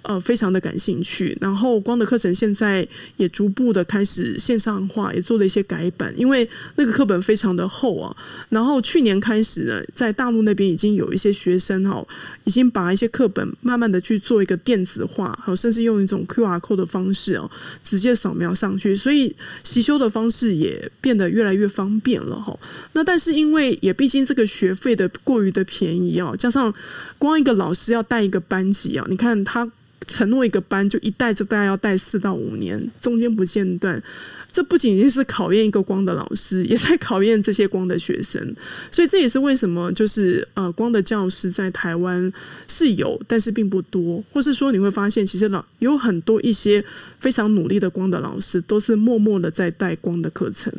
[0.02, 1.36] 呃，非常的感兴趣。
[1.40, 2.86] 然后光的课程现在
[3.16, 8.14] 也逐步的开始线上化，也做了一些改版，因为那个课本非常的厚啊。
[8.48, 12.06] 然后去年开始呢，在大陆那边已经有一些学生哦，
[12.44, 17.48] 已经把一些课本慢慢的去做一个电子化，好甚至用一种 Q R code 的方式哦，
[17.84, 22.58] 直接扫描上去，所以习修的方式也变得越来越方便了哈。
[22.94, 26.74] 那但是因为也毕竟这个学费的过于的便宜哦，加上
[27.18, 29.70] 光一个老师要带一个班级啊，你看他。
[30.06, 34.02] 承诺一个班就一带就大概要带四到五年，中间不间断。
[34.52, 38.54] 这不仅仅是考验一个光的老师，也在考验这些光的学生。
[38.90, 42.30] 所以这也是为什么就是呃光的教师在台湾
[42.68, 44.22] 是有，但是并不多。
[44.30, 46.84] 或是说你会发现，其实老有很多一些
[47.18, 50.70] 非常努力的光的老师，都是默默的在带光的课程。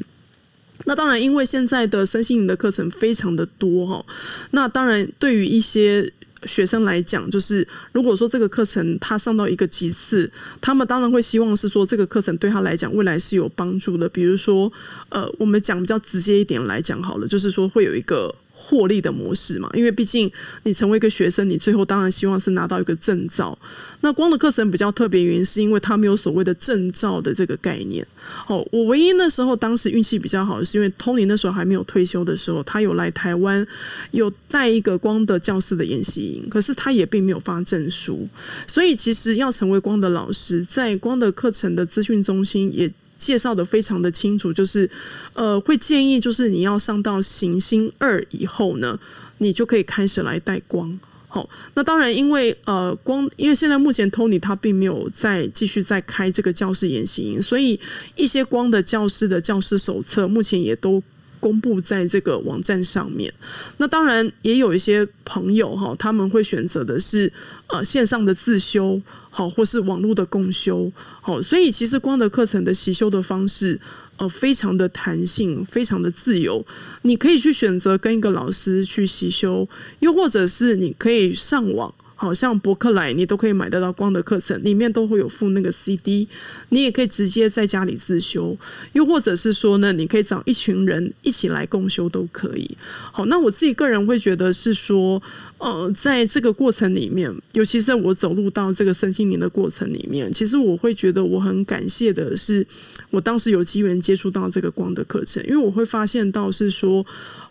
[0.86, 4.06] 那当然，因为现在的身心灵的课程非常的多哈。
[4.52, 6.14] 那当然，对于一些。
[6.48, 14.08] 学生来讲，就是如果说这个课程他上到一个级次，他们当然会希望是说这个课程对他来讲未来是有帮助的。
[14.10, 14.72] 比如说，
[15.10, 18.34] 呃，我们讲比较直接一点来讲好了，就是说会有一个。
[18.66, 20.32] 获利的模式嘛，因为毕竟
[20.64, 23.58] 你成为一个学生，你最后当然希望是拿到一个证照。
[24.00, 28.08] 那光的课程比较特别原因，是因为它没有所谓的证照的这个概念。
[28.48, 33.68] 哦，我唯一那时候当时运气比较好，是因为 Tony 那时候还没有退休的时候，他有来台湾
[34.12, 38.26] 有带一个光的教师的研习营，可是他也并没有发证书。
[38.66, 42.90] 所以其实要成为光的老师，在光的课程的资讯中心也。
[43.24, 44.90] 介绍的非常的清楚，就是
[45.34, 49.00] 呃，会建议就是你要上到行星二以后呢，
[49.38, 51.00] 你就可以开始来带光。
[51.28, 57.80] 好，那当然因为呃光，因为现在目前 Tony 他并没有再继续再开这个教师研习营，所以
[58.16, 61.02] 一些光的教师的教师手册目前也都。
[61.44, 63.34] 公布在这个网站上面，
[63.76, 67.30] 那当然也有一些朋友哈，他们会选择的是
[67.68, 69.02] 呃线上的自修，
[69.36, 73.80] 好或是网络的共修，好，所以其实光的课程的习修的方式
[74.18, 76.64] 呃非常的弹性，非常的自由，
[77.02, 79.68] 你可以去选择跟一个老师去习修，
[80.02, 81.92] 又或者是你可以上网。
[82.16, 86.26] 好像博客来你都可以买得到光的课程，里面都会有附那个 CD，
[86.70, 88.56] 你也可以直接在家里自修，
[88.94, 92.78] 又或者是说呢，你可以找一群人一起来共修都可以。
[93.12, 95.22] 好，那我自己个人会觉得是说，
[95.64, 102.68] 呃，在这个过程里面，尤其是在我走入到这个身心灵的过程里面，其实我会觉得我很感谢的是，
[103.10, 107.06] 我当时有机缘接触到这个光的课程，因为我会发现到是说。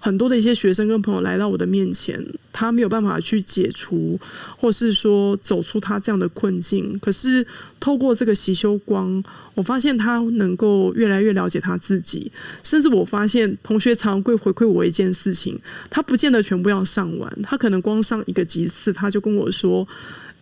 [0.05, 2.21] 很多的一些学生跟朋友来到我的面前，
[2.53, 4.19] 他没有办法去解除，
[4.57, 6.99] 或是说走出他这样的困境。
[6.99, 7.47] 可是
[7.79, 9.23] 透过这个习修光，
[9.55, 12.31] 我发现他能够越来越了解他自己。
[12.63, 15.59] 甚至我发现同学常会回馈我一件事情，
[15.91, 19.87] 他不见得全部要上完，他可能光上一个几次，他就跟我说。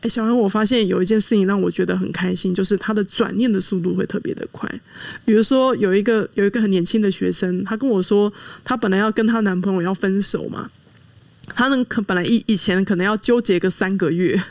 [0.02, 4.66] 哎，小杨，我发现有一件事情让我觉得很开心，就是他的转念的速度会特别的快。
[5.26, 8.32] 比如说，有一个有一个很年轻的学生，他跟我说，
[8.64, 10.70] 他本来要跟她男朋友要分手嘛，
[11.48, 14.42] 他能可本来以以前可能要纠结个三个月，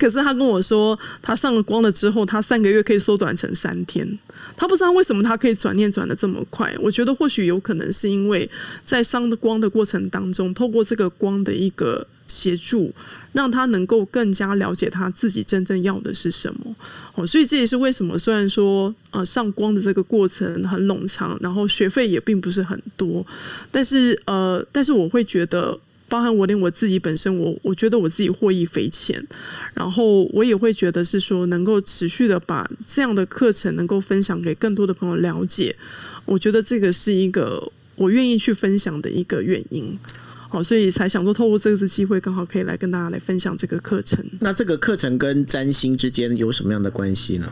[0.00, 4.18] 可是他跟我说，他上了光了之后，他三个月可以缩短成三天。
[4.56, 6.74] 他不知道为什么他可以转念转的这么快。
[6.80, 8.48] 我觉得或许有可能是因为
[8.84, 12.92] 在上的光的过程当中，透过这个光的一个协助。
[13.32, 16.74] 让他能够更加了解他自己真正要的是什么，
[17.14, 23.24] 哦，所以这也是为什么虽然说呃上光的这个过程很冗长，然后学费也并不是很多，
[23.70, 25.78] 但是呃，但是我会觉得，
[26.10, 29.24] 包含我连我自己本身，我我觉得我自己获益匪浅，
[29.72, 35.74] 然后我也会觉得是说能够持续的把这样的课程能够分享给更多的朋友了解，
[36.24, 39.96] 我觉得这个是一个我愿意去分享的一个原因。
[40.48, 44.22] 好，所以才想说，透过这次机会，刚好可以来跟大家来分享这个课程。
[44.40, 47.48] 那这个课程跟占星之间有什么样的关系呢？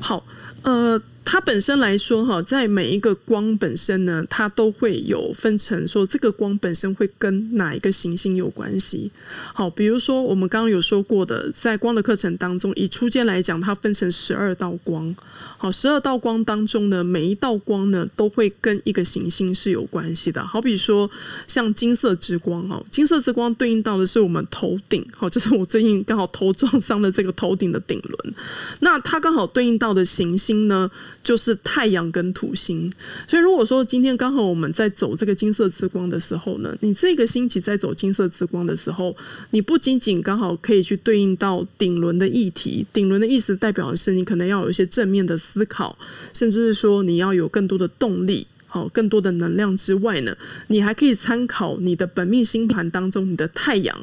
[0.00, 0.24] 好，
[0.62, 1.02] 呃。
[1.28, 9.10] 它本身来说，哈，在每一个光本身呢，它都会有分成，说这个光本身会跟哪一个行星有关系。
[9.52, 15.14] 好，比如说我们刚刚有说过的，在光的课程当中，以初阶来讲，它分成十二道光。
[15.58, 20.44] 好，十二道光当中呢，每一道光呢，都会跟一个行星是有关系的。
[20.44, 21.10] 好比说，
[21.48, 28.34] 像金色之光，哦，金色之光对应到的是我们头顶，好， 就是我最近刚好头撞伤的这个头顶的顶轮。
[28.80, 30.90] 那它刚好对应到的行星呢？
[31.24, 32.92] 就是太阳跟土星，
[33.26, 39.16] 所以如果说今天刚好我们在走这个金色之光的时候呢，你这个星期在走金色之光的时候，
[39.50, 45.96] 你不仅仅刚好可以去对应到顶轮的议题，顶轮的意思代表的是你可能要有一些正面的思考，
[46.32, 50.36] 甚至是说你要有更多的动力，好，更多的能量之外呢，
[50.68, 53.96] 你还可以参考你的本命星盘当中你的太阳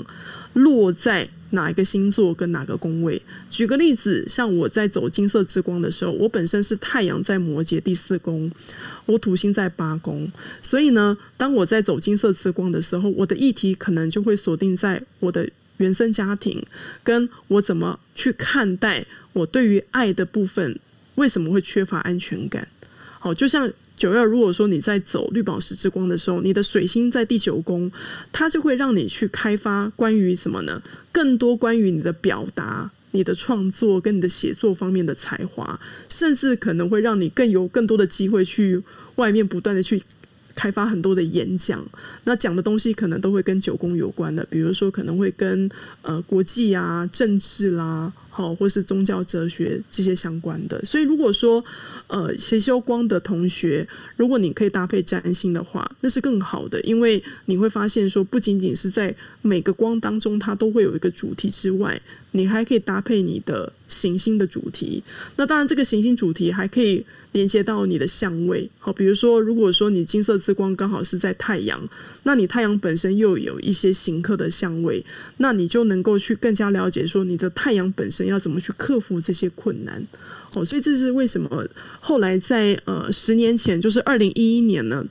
[0.53, 1.27] 落在。
[1.53, 3.21] 哪一个星座跟哪个宫位？
[3.51, 8.51] 举个例子，像我在走金色之光的时候，我本身是太阳在摩羯第四宫，
[9.05, 10.27] 我土星在八宫，
[10.63, 16.59] 所以呢，当我在走金色之光的时候，我的议题可能就会锁定在我的原生家庭，
[17.03, 20.79] 跟我怎么去看待我对于爱的部分，
[21.15, 22.67] 为什么会缺乏安全感？
[23.19, 23.71] 好，就像。
[23.95, 27.89] 九二，如果说你在走绿宝石之光的时候，你的水星在第九宫，
[28.33, 30.81] 它就会让你去开发关于什么呢？
[31.11, 38.81] 更多关于你的表达、你的创作跟你的写作方面的才华，甚至可能会让你更有更多的机会去
[39.15, 40.01] 外面不断的去
[40.55, 41.85] 开发很多的演讲。
[42.23, 45.69] 那讲的东西可能都会跟九宫有关的，比如说可能会跟
[46.01, 48.11] 呃国际啊、政治啦。
[48.35, 51.63] 好，或是宗教哲学这些相关的，所以如果说，
[52.07, 62.01] 呃，邪修光的同学，如果你可以搭配占星的话，那是更好的，因为你会发现说，不仅仅是在每个光当中，它都会有一个主题之外，
[62.33, 65.01] 你还可以搭配你的行星的主题。
[65.37, 68.69] 那当然，这个行星主题还可以连接到你的相位。
[68.79, 71.81] 好，比如说，如果说你金色之光刚好是在太阳，
[72.23, 75.05] 那你太阳本身又有一些行克的相位，
[75.37, 78.23] 那你就能够去更加了解说，你的太阳本身。
[78.23, 80.01] 要怎么去克服这些困难？
[80.53, 81.67] 哦，所以这是为什么
[81.99, 85.05] 后来在呃十年前，就是二零一一年呢？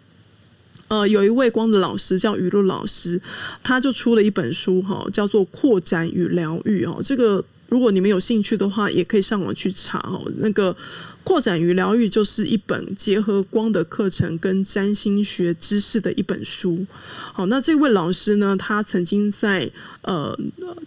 [0.92, 3.18] 呃，有一位光的老师叫雨露老师，
[3.62, 7.00] 他就出了一本书哈，叫做《扩展与疗愈》哦。
[7.02, 10.30] 这个如果你们有兴趣的话，也可以上网去查哦。
[10.36, 10.70] 那个
[11.24, 16.84] 《扩展与疗愈》就是一本结合光的课程跟占星学知识的一本书。
[17.32, 19.70] 好，那这位老师呢，他曾经在
[20.02, 20.38] 呃，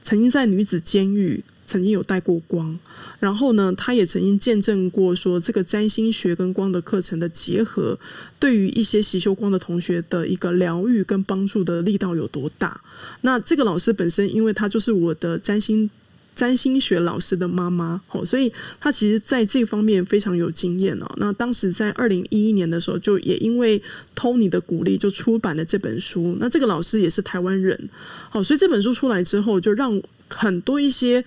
[0.04, 1.44] 曾经在女子监狱。
[1.68, 2.78] 曾经有带过光，
[3.20, 7.98] 然后呢，他也曾经见证过说这个占星学跟光的课程的结合，
[8.40, 12.80] 对于一些习修光的同学的一个疗愈跟帮助的力道有多大。
[13.22, 15.90] 那这个老师本身，因为他就是我的占星。
[16.36, 21.10] 占星学老师的妈妈，哦，所以他其实在这方面非常有经验哦。
[21.16, 23.82] 那当时在二零一一年的时候，就也因为
[24.18, 26.36] Tony 的鼓励，就出版了这本书。
[26.38, 27.90] 那这个老师也是台湾人，
[28.30, 29.98] 好，所以这本书出来之后，就让
[30.28, 31.24] 很多一些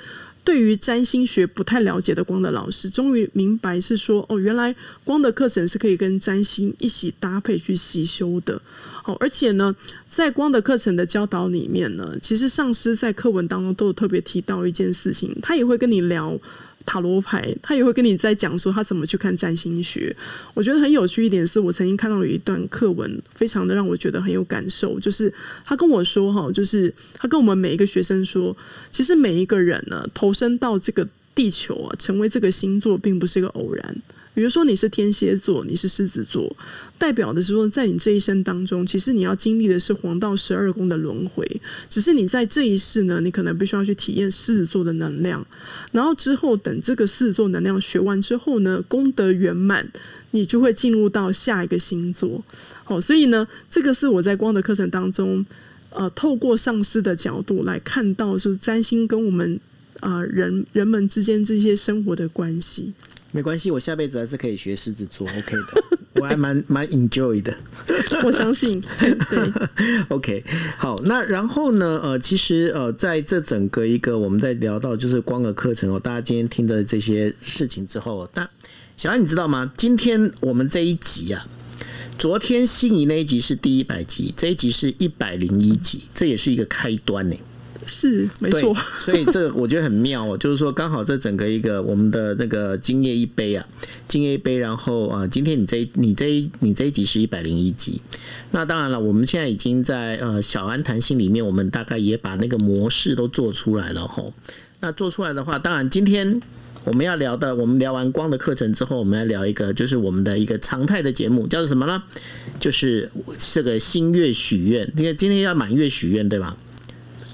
[0.49, 8.59] 对于占星学不太了解的光的老师，终于明白是说，哦，原来光的课程是可以跟占星一起搭配去吸修的。
[9.05, 9.77] 哦，而且呢，
[10.11, 16.39] 在光的课程的教导里面呢，其实上师在课文当中都有特别提到一件事情，他也会跟你聊。
[16.89, 20.17] 塔罗牌，他也会跟你在讲说他怎么去看占星学。
[20.55, 24.99] 我觉得很有趣一点是，我曾经看到有一段课文，非常的让我觉得很有感受。
[24.99, 25.31] 就是
[25.67, 28.57] 他跟我说，哈，就是他跟我们每一个学生说，
[28.91, 33.97] 其实每一个人呢，投身到这个地球啊，成为这个星座，并不是一个偶然。
[34.35, 36.57] 比如说你是天蝎座，你是狮子座，
[36.97, 41.45] 代表的是说，在你这一生当中，其实你要经历的是黄道十二宫的轮回。
[41.91, 45.45] 只是你在这一世呢，你可能必须要去体验狮子座的能量，
[45.91, 49.87] 然后之后等这个四座能量学完之后呢，功德圆满，
[50.33, 52.45] 你就会进入到下一个星座。
[52.85, 55.45] 好，所以呢，这个是我在光的课程当中，
[55.91, 59.59] 呃，透过上师的角度来看到，就是占星跟我们
[60.01, 62.93] 啊人人们之间这些生活的关系。
[63.33, 65.85] 没关系，我下辈子还是可以学狮子座，OK 的，
[66.21, 67.55] 我还蛮蛮 enjoy 的。
[68.25, 69.53] 我相信，对，
[70.09, 70.43] OK，
[70.77, 72.01] 好，那然后呢？
[72.03, 78.49] 呃，其实呃，在这整个一个我们在聊到就是光的课程哦，大家今天听的这些事情之后，那
[78.97, 79.71] 小安你知道吗？
[79.77, 81.47] 今天我们这一集啊，
[82.19, 87.37] 昨天心仪那一集是第一百集，这一集是一百零一集，这也是一个开端呢。
[87.89, 93.67] 是没错， 所以这个我觉得很妙哦，就是说刚好这整个一个我们的那个今夜一杯啊，
[94.07, 98.01] 今夜一杯，然后啊，今天你这你这你这一集是一百零一集，
[98.53, 104.33] 那当然了，我们现在已经在呃小安谈心里面，我们大概也把那个模式都做出来了吼。
[104.81, 106.41] 那做出来的话，当然今天
[106.85, 112.03] 我们要聊的，我们聊完光的课程之后，我们要聊一个就是我们的一个常态的节目，叫做什么呢？
[112.61, 116.57] 就是这个新月许愿，因为今天要满月许愿，对吧？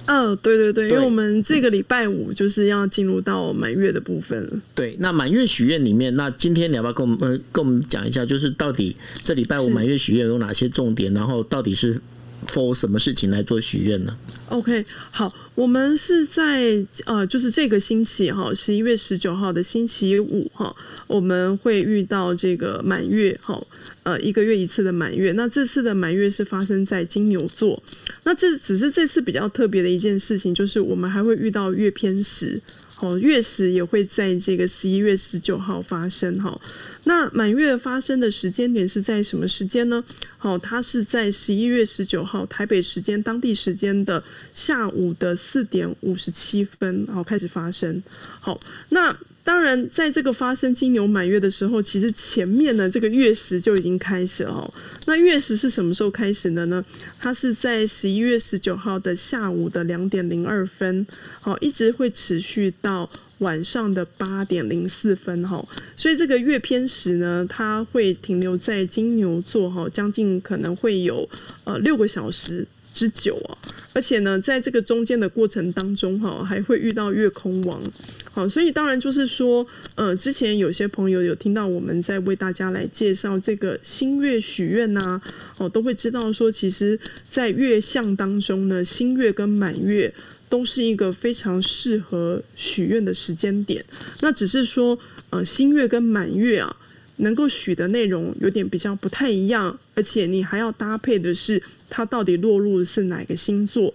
[0.06, 4.50] 嗯，对对对，因为我们这个礼拜五就是要进入到满月的部分了。
[4.74, 12.00] 对，那满月许愿里面，那今天你要不要跟我们呃跟我们讲一下，就是到底这礼拜五满月许愿有哪些重点，然后到底是
[12.46, 14.16] for 什么事情来做许愿呢
[14.48, 20.74] ？OK，好，我们是在呃，就是这个星期哈，十一月十九号的星期五哈，
[21.06, 23.60] 我们会遇到这个满月哈。
[24.02, 27.82] 呃，一个月一次的满月，那这次的满月是发生在金牛座。
[28.24, 32.60] 那这只是这次比较特别的一件事情，就是我们还会遇到月偏食，
[33.00, 36.58] 哦，月食也会在这个十一月十九号发生哈。
[37.04, 40.02] 那满月发生的时间点是在什么时间呢？
[40.38, 44.22] 好，它是在十一月十九号台北时间当地时间的
[44.54, 48.02] 下午的四点五十七分，好开始发生。
[48.40, 49.16] 好，那。
[49.44, 54.50] 当然，在这个发生金牛满月的时候，其实前面呢，这个月食就已经开始了。
[54.50, 54.74] 哦
[55.06, 56.82] 那月食是什么时候开始的呢？
[57.20, 61.06] 它是在十一月十九号的下午的两点零二分，
[61.42, 65.62] 好，一直会持续到晚上的八点零四分，哈。
[65.94, 71.28] 所以这个月偏食呢，它会停留在金牛座，哈，将近可能会有
[71.64, 72.66] 呃六个小时。
[72.94, 73.58] 之久啊，
[73.92, 77.82] 而且呢，在这个中间的过程当中，哈，还会遇到月空王，
[78.30, 85.20] 好，所以当然就是说，呃，之前有些朋友有听到我们在为大家来介绍这个新月许愿呐，
[85.58, 90.14] 哦，都会知道说，其实，在月相当中呢，新月跟满月
[90.48, 93.84] 都是一个非常适合许愿的时间点，
[94.20, 94.96] 那只是说，
[95.30, 96.76] 呃，新月跟满月啊。
[97.16, 103.92] 能够许的内容有点比较不太一样，而且你还要搭配的是它到底落入的是哪个星座。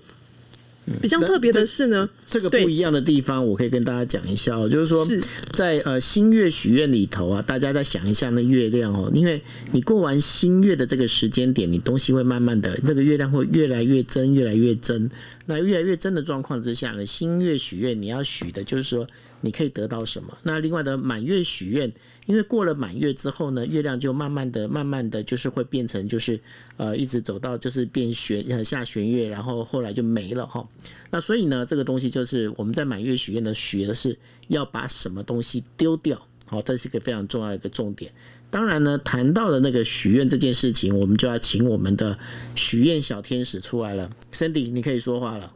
[1.02, 5.06] 比较特别的是呢，这个不一样的地方，我可以跟大家讲一下哦，就是说
[5.52, 15.10] 在呃新月许愿里头啊，大家再想一下那月亮哦，因为你过完新月的这个时间点，你东西会慢慢的那个月亮会越来越真，越来越真。
[15.48, 19.08] 那越来越真的状况之下呢，新月许愿你要许的就是说
[19.42, 20.38] 你可以得到什么。
[20.44, 21.92] 那另外的满月许愿。
[22.26, 26.40] 因为过了满月之后呢，月亮就慢慢的、慢慢的就是会变成，就是
[26.78, 30.64] 呃，一直走到就是变玄下弦月，然后后来就没了哈。
[31.10, 38.12] 那所以呢，这个东西就是我们在满月许愿呢许的是要把什么东西丢掉，好，这是一个非常重要的一个重点。
[38.52, 42.18] 当然呢，谈到的那个许愿这件事情，我们就要请我们的
[42.56, 45.54] 许愿小天使出来了，Cindy，你可以说话了。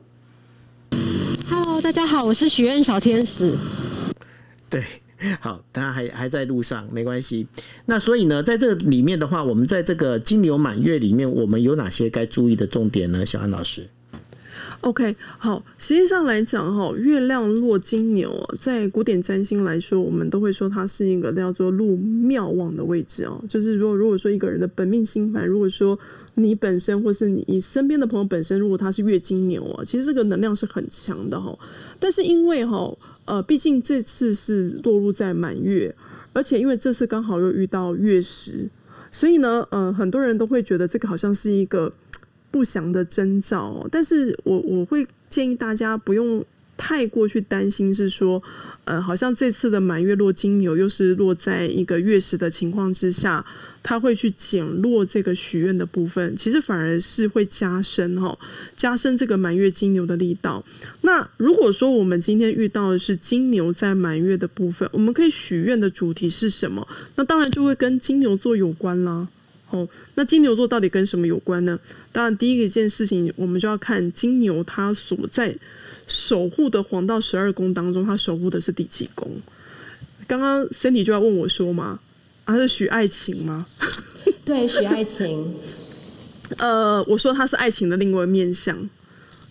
[1.50, 3.56] Hello，大家好，我是许愿小天使。
[4.70, 4.84] 对。
[5.40, 7.48] 好，他还还在路上，没关系。
[7.86, 13.26] 那所以呢，在这里面的话，我们在这个金牛满月里面，我们有哪些该注意的重点呢？
[13.26, 13.88] 小安老师
[14.84, 23.42] OK，好，实际上来讲哈，月亮落金牛，在古典占星来说，我们都会说它是一个叫做入庙旺的位置哦。
[23.48, 25.98] 就是说，如果说一个人的本命星盘，如果说
[26.36, 31.58] 你本身或是你身边的朋友本身，如果他是月金牛啊，其实这个能量是很强的哈。
[31.98, 35.96] 但是因为哈，呃，毕竟这次是落入在满月，
[36.34, 38.70] 而且因为这次刚好又遇到月食，
[39.14, 41.90] 所以呢，呃，很多人都会觉得这个好像是一个。
[42.54, 46.46] 不祥的征兆，但是我我会建议大家不用
[46.78, 48.42] 太过去担心，是说，
[48.86, 53.44] 呃，好像这次的满月落金牛又是落在一个月食的情况之下，
[53.82, 58.38] 它会去减弱这个许愿的部分，其实反而是会加深哈，
[58.78, 60.64] 加深这个满月金牛的力道。
[61.02, 66.88] 那如果说我们今天遇到的是金牛在满月的部分，我们可以许愿的主题是什么？
[67.16, 69.28] 那当然就会跟金牛座有关啦。
[69.74, 71.80] 哦，那金牛座到底跟什么有关呢？
[72.12, 75.56] 当然，第一个一件事情，我们就要看金牛它所在
[76.08, 79.32] 守护的黄道十二宫当中，它守护的是第几宫？
[80.28, 82.00] 刚刚 Cindy 就要问我说嘛，
[82.46, 83.66] 他是许爱情吗？
[84.46, 85.56] 对，许爱情。
[86.60, 88.78] 呃，我说他是爱情的另外面相，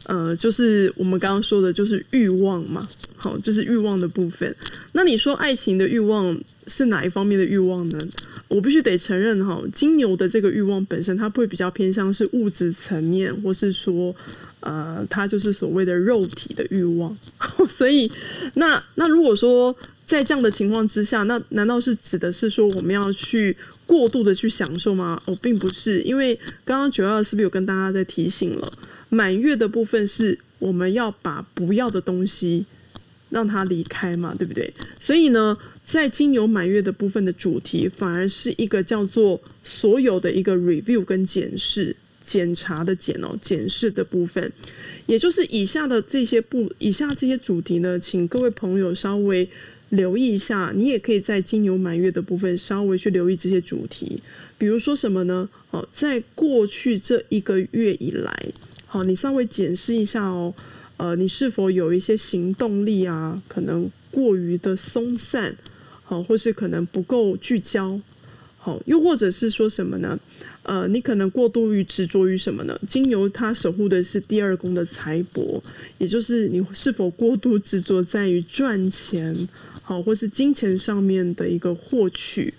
[0.04, 2.88] 呃，就是我们刚刚说的，就是欲望嘛。
[3.16, 4.54] 好，就是欲望的部分。
[4.92, 7.98] 那你说爱情的欲望是哪一方面的欲望呢？
[8.48, 14.14] 我必须得承认哈，金牛的这个欲望本身，它会比较偏向是物质层面，或是说，
[14.60, 17.16] 呃，它就是所谓的肉体的欲望。
[17.68, 18.10] 所以，
[18.54, 19.74] 那那如果说
[20.06, 23.56] 在这样的情况之下，那难道是指的是说我们要去
[23.86, 25.20] 过度的去享受吗？
[25.26, 26.34] 哦，并不是，因为
[26.64, 28.72] 刚刚九二是不是有跟大家在提醒了，
[29.08, 32.66] 满月的部分是我们要把不要的东西。
[33.32, 34.70] 让他离开嘛，对不对？
[35.00, 35.56] 所以呢，
[35.92, 44.50] 在金牛满月的部分的主题，反而是一个叫做所有的一个 review 跟检视、检查的检哦，检视的部分，
[45.04, 49.46] 也就是以下的这些部，以下这些主题呢，请各位朋友稍微
[49.90, 50.72] 留意一下。
[50.74, 54.18] 你也可以在金牛满月的部分稍微去留意这些主题，
[54.56, 55.46] 比如说什么呢？
[55.72, 58.46] 哦，在过去这一个月以来，
[58.86, 60.54] 好，你稍微检视一下哦。
[60.96, 63.42] 呃，你是否有一些行动力啊？
[63.46, 65.52] 可能过于的松散，
[66.12, 67.98] 好，或是可能不够聚焦，
[68.58, 70.20] 好，又或者是说什么呢？
[70.62, 72.78] 呃，你可能过度于执着于什么呢？
[72.86, 75.58] 金牛它守护的是第二宫的财帛，
[75.96, 79.34] 也就是你是否过度执着在于赚钱，
[79.80, 82.52] 好，或是金钱上面的一个获取，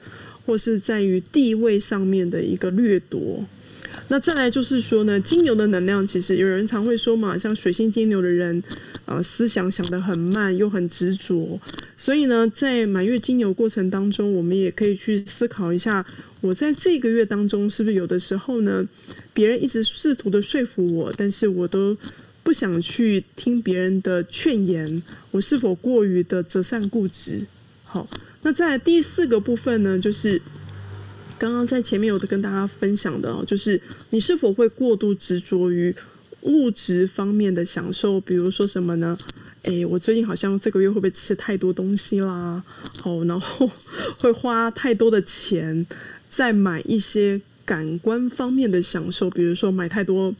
[0.48, 3.46] 或是在于地位上面的一个掠夺。
[4.10, 8.62] 那再来就是说呢，金牛的能量，其实有人常会说嘛，像水星金牛的人，
[9.06, 11.60] 啊，思想想得很慢，又很执着。
[11.98, 16.06] 所以呢，在满月金牛过程当中，我们也可以去思考一下，
[16.42, 18.86] 我在这个月当中，是不是有的时候呢，
[19.34, 21.98] 别人一直试图的说服我，但是我都
[22.44, 25.02] 不想去听别人的劝言，
[25.32, 27.42] 我是否过于的择善固执？
[27.84, 28.08] 好，
[28.42, 30.40] 那在第四个部分呢，就是。
[31.40, 33.80] 刚刚在前面有的跟大家分享的哦，就是
[34.12, 35.94] 你是否会过度执着于
[36.42, 38.20] 物质方面的享受？
[38.22, 39.18] 比如说什么呢？
[39.64, 42.64] 诶，我最近好像这个月会不会吃太多东西啦？
[43.02, 43.70] 好，然后
[44.18, 45.86] 会花太多的钱
[46.30, 50.34] 在买一些感官方面的享受，比如说买太多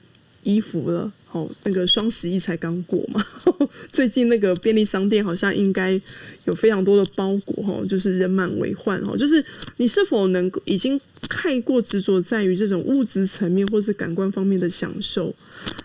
[0.44, 1.12] 衣服了。
[1.34, 3.26] 哦，那个双十一才刚过嘛，
[3.92, 6.00] 最近那个便利商店好像应该
[6.46, 9.44] 有非常多的包裹哈，就是人满为患哈，就是
[9.78, 15.34] 你是否能够已经太过执着在于这种物质层面或是感官方面的享受？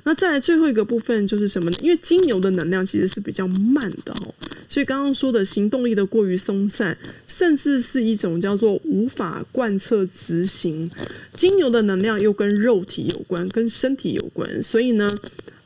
[0.05, 1.77] 那再来最后一个部分就是什么呢？
[1.83, 4.35] 因为金牛的能量其实是比较慢的哦，
[4.69, 10.91] 所以刚刚说的行动力的过于松散，甚至是一种叫做无法贯彻执行。
[11.35, 15.11] 金牛的能量又跟肉体有关，跟身体有关，所以呢。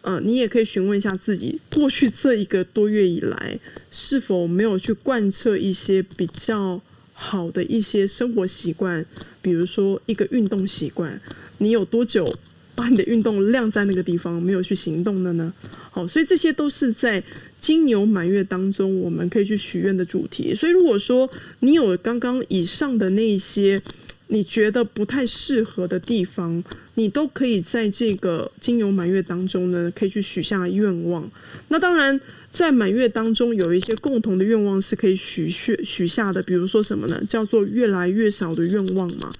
[0.05, 3.57] 呃，你也可以询问一下自己，过去这一个多月以来，
[3.93, 6.83] 是否没有去贯彻一些比较
[7.23, 9.05] 好的一些生活习惯，
[9.41, 11.21] 比如说一个运动习惯，
[11.59, 12.27] 你有多久
[12.75, 15.53] 把你的运动晾在那个地方，没有去行动的呢？
[15.91, 17.23] 好，所以这些都是在
[17.61, 20.55] 金牛满月当中，我们可以去许愿的主题。
[20.55, 23.81] 所以如果说你有刚刚以上的那些。
[24.29, 26.65] 你觉得不太适合的地方，
[26.95, 31.31] 你都可以在这个金牛满月当中呢，可以去许下愿望。
[31.69, 32.19] 那当然，
[32.53, 37.23] 在满月当中有一些共同的愿望是可以许许许下的，比如说什么呢？
[37.29, 39.33] 叫做越来越少的愿望嘛。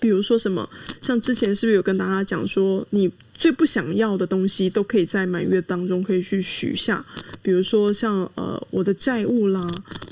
[0.00, 0.68] 比如说什么？
[1.00, 7.04] 像之前是不是有跟大家讲说，你最不想要的东西都可以在满月当中可以去许下？
[7.42, 9.60] 比如说像呃我的债务啦，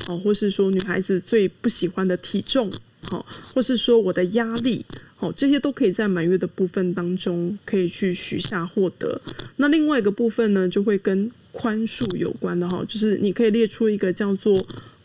[0.09, 2.71] 哦，或是说女孩子最不喜欢的体重。
[3.11, 3.25] 好，
[3.55, 4.85] 或是说我的压力，
[5.25, 9.19] 好，这些都可以在满月的部分当中可以去许下获得。
[9.57, 14.55] 那另外一个部分呢，就会跟宽恕有关的哈，就是你可以列出一个叫做。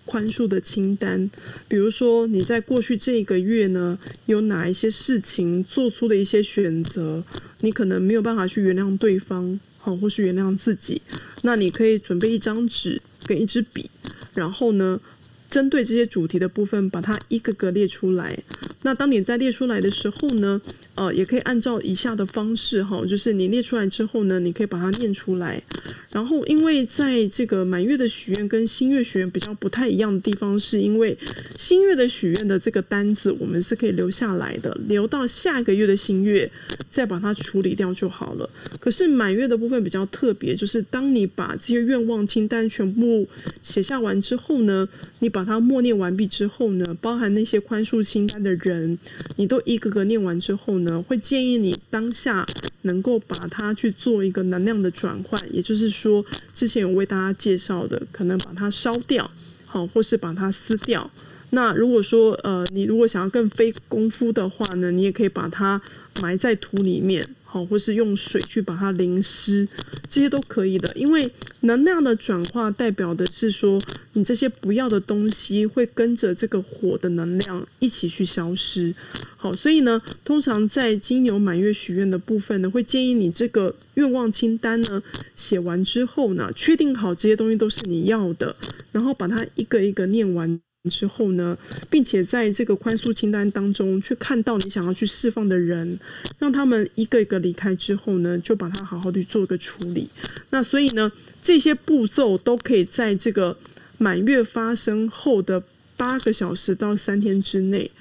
[0.05, 1.29] 宽恕的清单，
[1.67, 3.95] 比如说你在过去这一个月呢，
[4.25, 7.23] 有哪一些事情做出的一些选择，
[7.59, 10.99] 你可能没有办法去原谅对方，好，或是原谅自己，
[11.43, 13.87] 那你可以准备一张纸跟一支笔，
[14.33, 14.99] 然后呢，
[15.47, 18.39] 针对这些主题的部分，把它一个个列出来。
[18.81, 20.61] 那当你在列出来的时候呢？
[20.99, 25.63] 呃，也可以按照以下的方式哈，就是你列出来之后呢，你可以把它念出来。
[26.11, 31.17] 然后，因为在这个满月的许愿跟新月许愿比较不太一样的地方，是因为
[31.57, 36.51] 新月的许愿的这个单子我们是可以留下来的，留到下个月的新月
[36.89, 38.49] 再把它处理掉就好了。
[38.81, 43.25] 可是满月的部分比较特别，就是当你把这些愿望清单全部
[43.63, 44.89] 写下完之后呢，
[45.19, 48.97] 你把它默念完毕之后呢，包含那些宽恕清单的人，
[49.37, 50.88] 你都一个个念完之后呢。
[51.03, 52.45] 会建议你当下
[52.83, 59.29] 能够把它去做一个能量的转换，也就是说，之前有为大家介绍的，可能把它烧掉，
[59.65, 61.09] 好，或是把它撕掉。
[61.51, 65.81] 那如果说呃，你如果想要更费功夫的话呢，你也可以把它
[66.21, 67.27] 埋在土里面。
[67.51, 69.67] 好，或是用水去把它淋湿，
[70.07, 70.93] 这些都可以的。
[70.95, 71.27] 因为
[71.61, 73.81] 能量的转化代表的是说，
[74.13, 78.93] 你这些不要的东西会跟着这个火的能量一起去消失。
[79.41, 85.01] 好，所以呢，通常在金牛满月许愿的部分呢，会建议你这个愿望清单呢
[85.37, 88.53] 写完之后呢，确定好这些东西都是你要的，
[88.91, 90.59] 然后把它一个一个念完。
[90.89, 91.57] 之后呢，
[91.89, 95.99] 并且在这个宽恕清单当中，去看到你想要去释放的人，
[96.39, 100.07] 让他们一个一个离开之后呢，就把它好好的做一个处理。
[100.51, 101.11] 那所以呢，
[101.43, 103.55] 这些步骤都可以在这个
[103.97, 105.61] 满月发生后的
[105.97, 107.91] 八个小时到三天之内，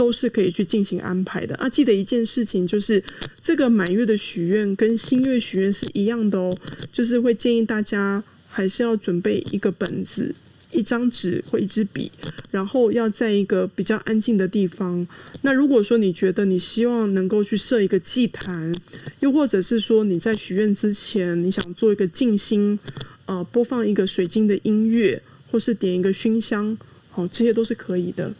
[0.00, 1.54] 都是可以去进行安排的。
[1.56, 3.04] 啊，记得一件事情，就是
[3.42, 6.56] 这个满月的许愿跟新月许愿是一样的哦，
[6.90, 10.34] 就是会建议大家还是要准备一个本子。
[10.72, 12.12] 一张纸或一支笔，
[12.52, 15.04] 然后要在一个比较安静的地方。
[15.42, 18.72] 那如果说你觉得你希望能够去设一个祭坛，
[19.18, 22.78] 又或者是说你在许愿之前你想做一个静心，
[23.26, 25.20] 呃，播放一个水晶的音乐，
[25.50, 26.78] 或是点一个熏香，
[27.10, 28.32] 好，这些都是可以的。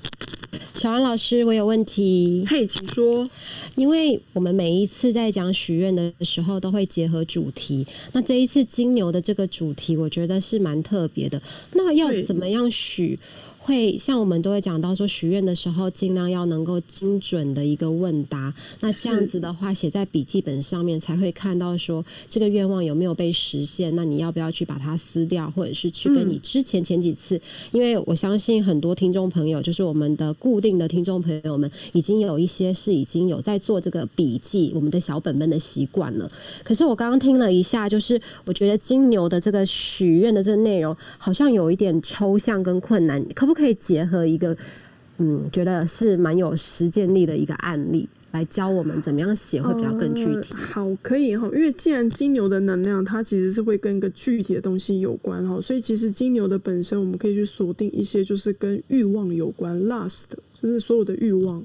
[0.75, 2.45] 小安老师，我有问题。
[2.49, 3.29] 嘿，请说。
[3.77, 7.87] 因为我们每一次在讲许愿的时候，都会结合主题。
[8.13, 11.41] 那这一次金牛的这个主题，我觉得是蛮特别的。
[11.73, 13.19] 那要怎么样许？
[13.71, 18.53] 会像我们都会讲到说，许愿的时候尽量要能够精准的一个问答。
[18.81, 23.95] 那这样子的话，写在笔记本上面才会看到说这个愿望有没有被实现。
[23.95, 27.41] 那你要不要去把它撕掉，或者是去跟你之前前几次？
[27.71, 36.29] 因为我相信很多听众朋友，就是我们的固定的听众朋友们，已经有一些是已经有在做这个笔记，我们的小本本的习惯了。
[36.65, 43.25] 可是我刚刚听了一下，就是我觉得金牛的这个许愿的这个内容，好像有一点抽象跟困难。
[43.33, 44.57] 可不可以结合一个，
[45.19, 50.55] 嗯，觉得是蛮有实践力的一个案例，来教我们怎么样写会比较更具体？
[50.55, 60.25] 好，可以哈，因为既然金牛的能量它其实是会跟一个具体的东西有关哈，所以其实金牛的本身我们可以去锁定一些就是跟欲望有关，last
[60.63, 61.63] 就是所有的欲望。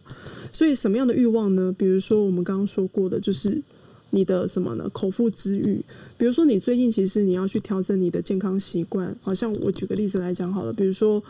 [0.52, 1.74] 所以什么样的欲望呢？
[1.78, 3.62] 比如说我们刚刚说过的，就是
[4.10, 4.90] 你的什么呢？
[4.92, 5.84] 口腹之欲。
[6.18, 11.24] 比如说你最近其实你要去调整你的健康习惯，好像我举个例子来讲好了，比如说。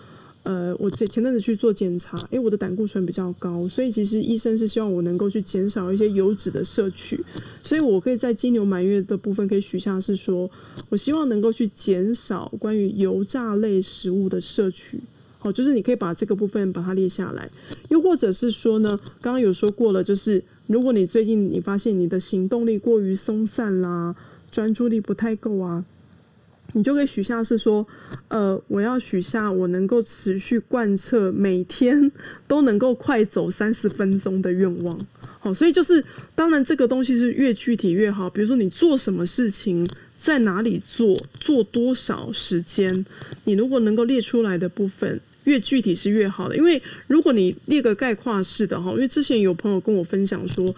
[0.46, 7.20] 呃，我前前阵子去做检查，因为我的胆固醇比较高，所以其实医生是希望我能够去减少一些油脂的摄取，
[7.64, 10.48] 所以我可以在金牛满月的部分可以许下是说，
[10.90, 15.00] 我希望能够去减少关于油炸类食物的摄取，
[15.40, 17.50] 好，就是你可以把这个部分把它列下来，
[17.90, 18.90] 又或者是说呢，
[19.20, 24.16] 刚刚有说过了，就是如果你最近你发现你的行动力过于松散啦，
[24.52, 25.84] 专注力不太够啊。
[26.76, 27.88] 你就可以许下是说，
[28.28, 32.12] 呃，我要许下我能够持续贯彻每天
[32.50, 35.08] 都能够快走三十分钟的愿望。
[35.40, 36.04] 好，所以就是
[36.36, 38.30] 当然这个东西是越具体越好。
[38.30, 39.88] 比如说你做什么事情，
[40.22, 43.06] 在哪里做，做多少时间，
[43.46, 46.58] 你如果能够列出来的部分越具体是越好的。
[46.58, 50.76] 因为如果你列个概括式的哈，因为之前有朋友跟我分享说。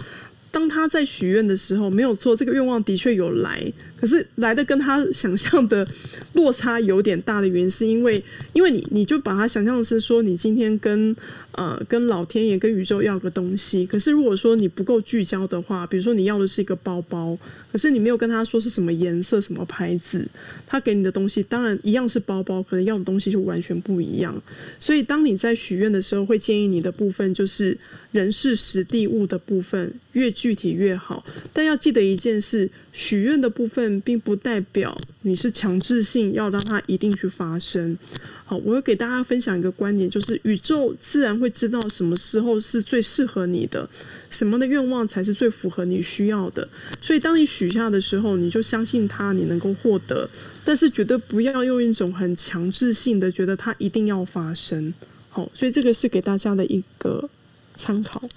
[0.50, 3.62] 当他在许愿的时候，没有错，这个愿望的确有来，
[4.00, 5.86] 可是来的跟他想象的
[6.34, 8.24] 落差有点大的原因，是因为
[8.54, 11.16] 因为你你就把它想象是说，你今天跟
[11.54, 17.38] 呃跟老天爷跟宇宙要个东西，可是如果说你不够聚焦的话，比如说你要的是一个包包，
[17.72, 20.28] 可是你没有跟他说是什么颜色、什么牌子，
[20.68, 24.40] 他给你的东西当然一样是包包，可能要的东西就完全不一样。
[24.80, 27.76] 所以当你在许愿的时候，会建议你的部分就是
[28.12, 32.70] 人事实地物的部分越具体越好，但要记得一件事。
[32.98, 37.96] 许愿的部分并不代表你是强制性要让它一定去发生。
[38.44, 43.88] 好，我要给大家分享一个观点，就是宇宙自然会知道什么时候是最适合你的，
[44.32, 46.68] 什么的愿望才是最符合你需要的。
[47.00, 50.28] 所以当你许下的时候，你就相信它，你能够获得，
[50.66, 54.92] 但是绝对不要用一种很强制性的觉得它一定要发生。
[55.30, 57.30] 好，所以这个是给大家的一个
[57.76, 58.28] 参考。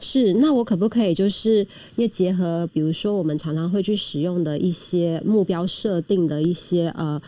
[0.00, 1.58] 是，那我可不可以就是
[1.96, 7.20] 因为结合，比如说我们常常会去使用的一些目标设定的一些呃。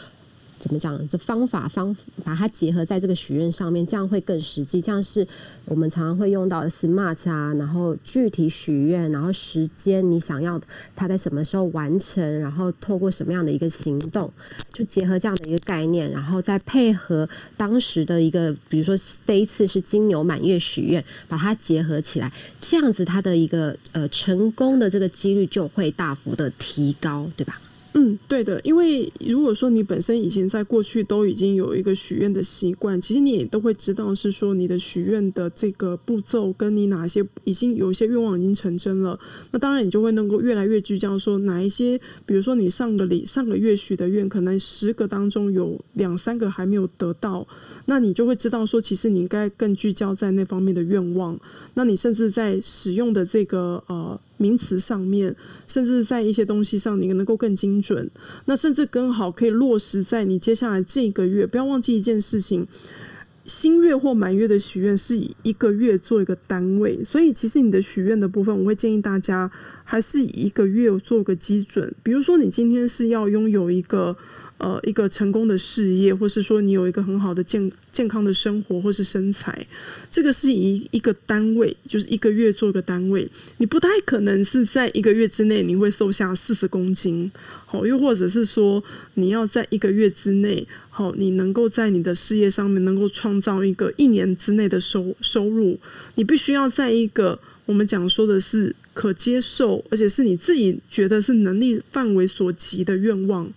[0.62, 0.96] 怎么讲？
[1.08, 4.80] 这方法方把它结合在这个许愿上面，这样会更实际。
[4.80, 5.26] 这样是
[5.64, 10.60] 我们常常会用到的 SMART 啊，然后具体许愿，然后时间你想要
[10.94, 14.32] 它在什么时候完成，然后透过什么样的一个行动，
[14.72, 18.96] 就结合这样的一个概念，然后再配合当时的一个，比如说
[19.26, 27.60] 这一次是金牛满月许愿，把它结合起来，这样子它的一个呃成功的这个几率就会大幅的提高，对吧？
[27.95, 39.20] 嗯，对的，因为如果说你本身以前在过去都已经有一个许愿的习惯，其实你也都会知道是说你的许愿的这个步骤，跟你哪些已经有一些愿望已经成真了，
[39.51, 47.47] 那当然你就会能够越来越聚焦，说哪一些，比如说你上个礼上个月许的愿，可能十个当中有两三个还没有得到，
[47.84, 51.38] 那你就会知道说，其实你应该更聚焦在那方面的愿望，
[51.74, 54.18] 那你甚至在使用的这个呃。
[54.43, 55.34] 名词上面，
[55.68, 58.11] 甚至在一些东西上，你能够更精准，
[58.47, 61.47] 那甚至更好可以落实在你接下来这个月。
[61.47, 62.66] 不要忘记一件事情，
[63.47, 69.49] 新月或满月的许愿是以一个月做一个单位，所以其实你的许愿的部分，我会建议大家
[69.84, 71.95] 还是以一个月做个基准。
[72.03, 74.16] 比如说，你今天是要拥有一个。
[74.62, 79.66] 呃，一个成功的事业，或是说你有一个很好的健健康的生活，或是身材，
[80.08, 83.28] 这个是以一个单位，就是一个月做一个单位。
[83.56, 87.28] 你不太可能是在一个月之内你会瘦下四十公斤，
[87.66, 88.80] 好，又或者是说
[89.14, 95.76] 你要在一个月之内，好，你能够在你的事业上面能够创造一个一年之内的收收入，
[96.14, 97.36] 你必须要在一个
[97.66, 103.52] 我们讲说的是可接受，而且是你自己觉得是能力范围所及的愿望。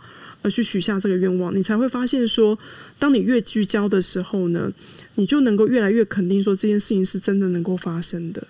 [0.46, 2.56] 而去许下这个愿望，你才会发现说，
[3.00, 4.72] 当你越聚焦的时候呢，
[5.16, 8.48] 你就能够越来越肯定说这件事情是真的能够发生的。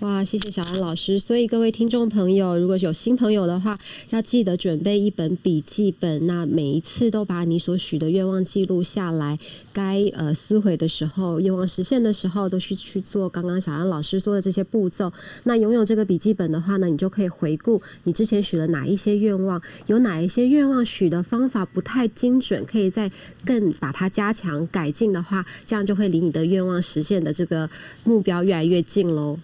[0.00, 1.20] 哇，谢谢小安老师。
[1.20, 3.78] 所以各位听众朋友，如果有新朋友的话，
[4.10, 6.26] 要记得准备一本笔记本。
[6.26, 9.38] 那每一次都把你所许的愿望记录下来，
[9.72, 15.10] 该呃撕毁的时候，愿望实现的时候，都去去做刚刚小安老师说的这些步骤。
[15.44, 23.10] 那拥有这个笔记本的话呢，你就可以回顾你之前许了哪一些愿望，有哪一些愿望许的方法不太精准，可以再
[23.46, 27.70] 更把它加强改进的话，这样就会离你的愿望实现的这个
[28.02, 29.38] 目标越来越近喽。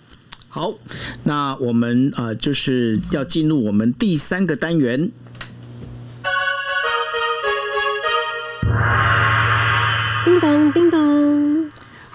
[0.52, 0.74] 好，
[1.22, 5.08] 那我们呃就是要进入我们第三个单元。
[10.24, 11.49] 叮咚，叮咚。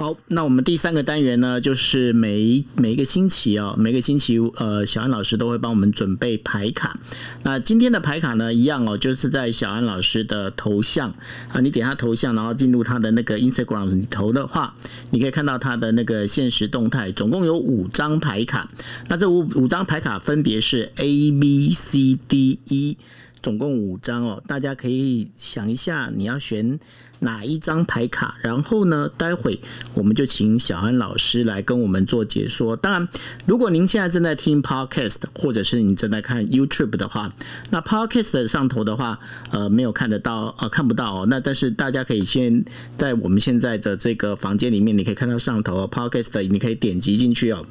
[0.05, 6.99] 好，那我们第三个单元呢，就是每每一个星期哦，每个星期呃，小安老师都会帮我们准备牌卡。
[7.41, 11.09] 那今天的牌卡呢，一样哦，就是在小安老师的头像
[11.51, 14.75] 啊，你点他头像，然后进入他的那个 Instagram 里头的话，
[15.09, 18.69] 你可以看到他的那个现实动态，总共有五张牌卡。
[19.07, 22.95] 那这五五张牌卡分别是 A、B、C、D、E，
[23.41, 24.43] 总共五张哦。
[24.45, 26.79] 大家可以想一下，你要选。
[27.19, 28.35] 哪一张牌卡？
[28.41, 29.09] 然后呢？
[29.17, 29.59] 待会
[29.93, 32.75] 我们就请小安老师来跟我们做解说。
[32.75, 33.07] 当然，
[33.45, 37.33] 如果您现在正在听 Podcast，或者是你正在看 YouTube 的话，
[37.69, 39.19] 那 Podcast 上头的话，
[39.51, 41.25] 呃，没有看得到，呃，看不到哦。
[41.29, 42.63] 那但是大家可以先
[42.97, 47.65] 在我们现在的这个房间里面，你可以看到上头 Podcast，你可以点击进去哦。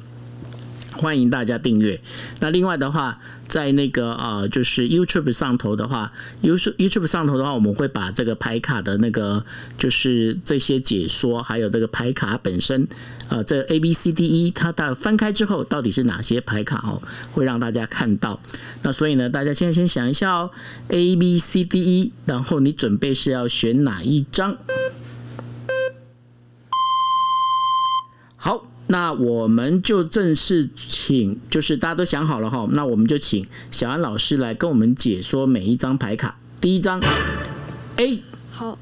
[0.97, 1.99] 欢迎大家订阅。
[2.39, 3.19] 那另外的话，
[3.55, 6.11] 在那个呃，就是 YouTube 上头的话
[6.43, 9.45] ，YouTube YouTube 上头的话，我们会把这个牌卡的那个，
[9.77, 12.85] 就是这些解说，还有这个牌卡本身，
[13.29, 17.01] 呃，这 A B C D E，它的翻开之后到底是哪些牌卡哦，
[17.31, 18.41] 会让大家看到。
[18.81, 20.51] 那所以呢，大家现在先想一下哦
[20.89, 24.57] ，A B C D E，然后你准备是要选哪一张？
[28.35, 28.74] 好。
[28.87, 36.37] 那我们就正式请，就是大家都想好了哈，那我们就请小安老师来跟我们解说每一张牌卡。
[36.61, 37.01] 第一张
[37.97, 38.19] A，
[38.51, 38.77] 好，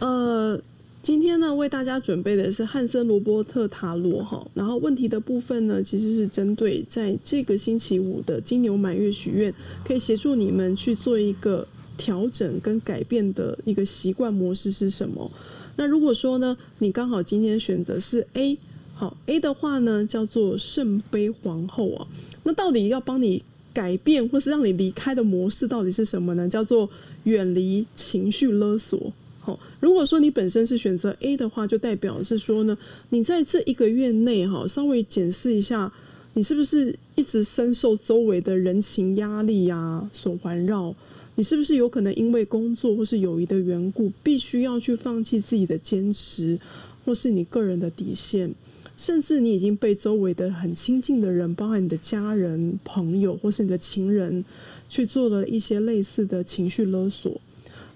[0.00, 0.60] 呃，
[1.02, 15.30] 今天呢为大家准备的是汉森罗伯特塔罗哈，然后问题的部分呢其实是针对在这个星期五的金牛满月许愿，可以协助你们去做一个调整跟改变的一个习惯模式是什么？
[15.76, 18.58] 那如果说呢，你刚好今天选择是 A。
[18.98, 22.04] 好，A 的话呢叫做圣杯皇后啊，
[22.42, 23.40] 那到底要帮你
[23.72, 26.48] 改变或是让你离开的模式到底是什么呢？
[26.48, 26.90] 叫做
[27.22, 29.12] 远离情绪勒索。
[29.38, 32.76] 好，如果说你本身是选择 A 的话，就代表是说呢，
[33.10, 35.92] 你在这一个月内哈，稍微检视一下，
[36.34, 40.92] 你是不是一直深受周围的人情压力呀所环绕？
[41.36, 46.58] 你是不是有可能因为工作或是友谊的缘故，必须要去放弃自己的坚持，
[47.04, 48.52] 或是你个人的底线？
[48.98, 54.44] 甚至你已经被周围的很亲近的人，包含你的家人、朋友，或是你的情人，
[54.90, 57.40] 去做了一些类似的情绪勒索。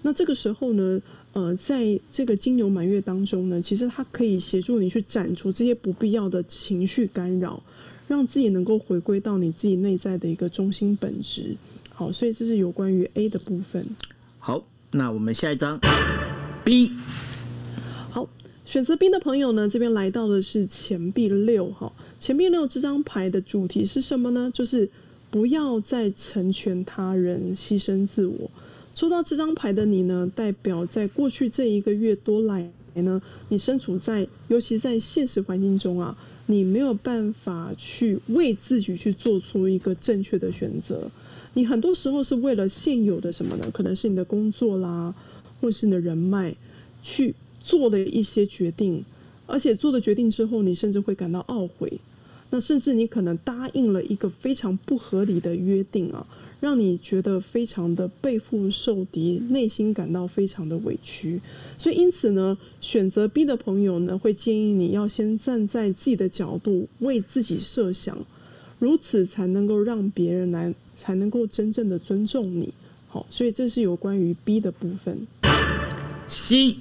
[0.01, 1.01] 那这个时候呢，
[1.33, 7.61] 呃，在这个金牛满月当中呢，其实它可以协助你去斩除这些不必要的情绪干扰，
[8.07, 11.55] 让自己能够回归到你自己内在的一个中心本质。
[11.93, 13.85] 好，所以这是有关于 A 的部分。
[14.39, 15.77] 好，那我们下一张
[16.63, 16.89] B。
[18.73, 21.93] 选择 B 的朋友呢，这边来到的是钱币六哈。
[22.19, 24.49] 钱币六这张牌的主题是什么呢？
[24.51, 24.89] 就是
[25.29, 28.49] 不要再成全他人，牺牲自我。
[28.95, 36.17] 抽到这张牌的你呢，代表在过去这一个月多来呢，你身处在，尤其在现实环境中啊，
[36.47, 41.07] 你没有办法去为自己去做出一个正确的选择。
[41.53, 43.69] 你很多时候是为了现有的什么呢？
[43.71, 45.13] 可能是你的工作啦，
[45.61, 46.55] 或是你的人脉
[47.03, 47.35] 去。
[47.63, 49.03] 做了一些决定，
[49.47, 51.91] 而且做的决定之后，你甚至会感到懊悔。
[52.49, 56.23] 那甚至你可能答应了一个非常不合理的约定啊，
[56.59, 61.41] 让你觉得非常的背负受敌，内心感到非常的委屈。
[61.79, 68.15] 所以因此呢，选择 B 的朋友呢，会建议你要先站在自己的角度为自己设想，
[68.77, 72.71] 如此才能够让别人来，才能够真正的尊重你。
[73.07, 75.25] 好，所以这是有关于 B 的部分。
[76.27, 76.75] C。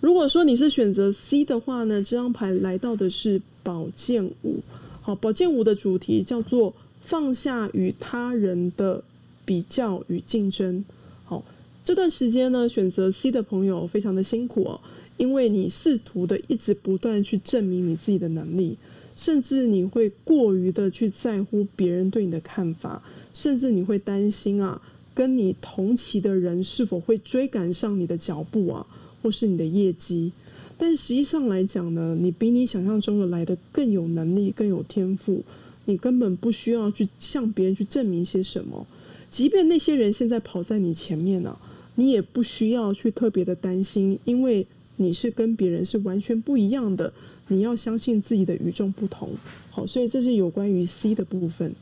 [0.00, 4.60] 如果说你是选择 C 的话呢，这张牌来到的是宝剑五。
[5.02, 6.72] 好，宝剑五的主题叫做
[7.04, 9.02] 放下与他人的
[9.44, 10.84] 比较与竞争。
[11.24, 11.44] 好，
[11.84, 14.80] 这段时间呢，选择 C 的朋友非常的辛苦哦，
[15.16, 18.76] 因为你试图的一直不断去证明你自己的能力，
[19.16, 23.02] 甚至你会过于的去在乎别人对你的看法，
[23.34, 24.80] 甚至你会担心啊，
[25.12, 28.86] 跟你同期的人是否会追赶上你的脚步啊。
[29.22, 30.32] 或是你的业绩，
[30.76, 35.44] 但实际上来讲呢，你比你想象中的来的更有能力、更有天赋。
[35.86, 38.86] 你根本不需要去向别人去证明些什么，
[39.30, 41.58] 即便那些人现在跑在你前面呢，
[41.94, 44.66] 你也不需要去特别的担心，因为
[44.96, 47.12] 你是跟别人是完全不一样的。
[47.50, 49.30] 你要相信自己的与众不同。
[49.70, 51.74] 好，所以这是有关于 C 的部分。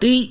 [0.00, 0.30] D，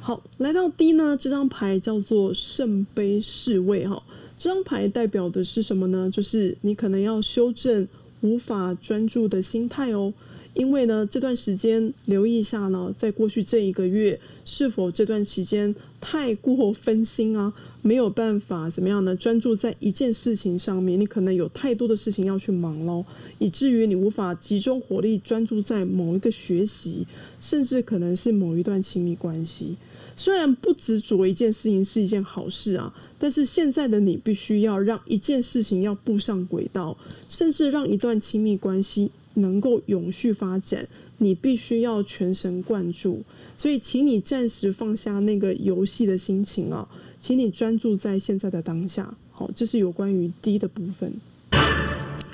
[0.00, 4.02] 好，来到 D 呢，这张牌叫做圣杯侍卫哈。
[4.44, 6.10] 这张牌代表的是什么呢？
[6.12, 7.88] 就是你可能要修正
[8.20, 10.12] 无法专注的心态哦。
[10.52, 17.54] 因为呢，这段时间留意一下呢，在过去这一个月，是否这段期间太过分心啊？
[17.80, 19.16] 没有办法怎么样呢？
[19.16, 23.02] 专注在一件事情上面，你可能有太多的事情要去忙喽，
[23.38, 27.06] 以至于你无法集中火力专注在某一个学习，
[27.40, 29.74] 甚至可能是某一段亲密关系。
[30.16, 36.96] 虽然不执着一件事情是一件好事啊，但是现在的你必须要让一件事情要步上轨道，
[37.28, 40.86] 甚至让一段亲密关系能够永续发展，
[41.18, 43.22] 你必须要全神贯注。
[43.58, 46.88] 所以，请你暂时放下那个游戏的心情啊，
[47.20, 49.14] 请你专注在现在的当下。
[49.32, 51.12] 好，这是有关于 D 的部分。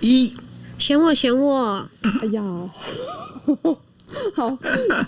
[0.00, 0.32] 一，
[0.78, 1.88] 选我，选我。
[2.22, 2.70] 哎呀。
[4.34, 4.58] 好，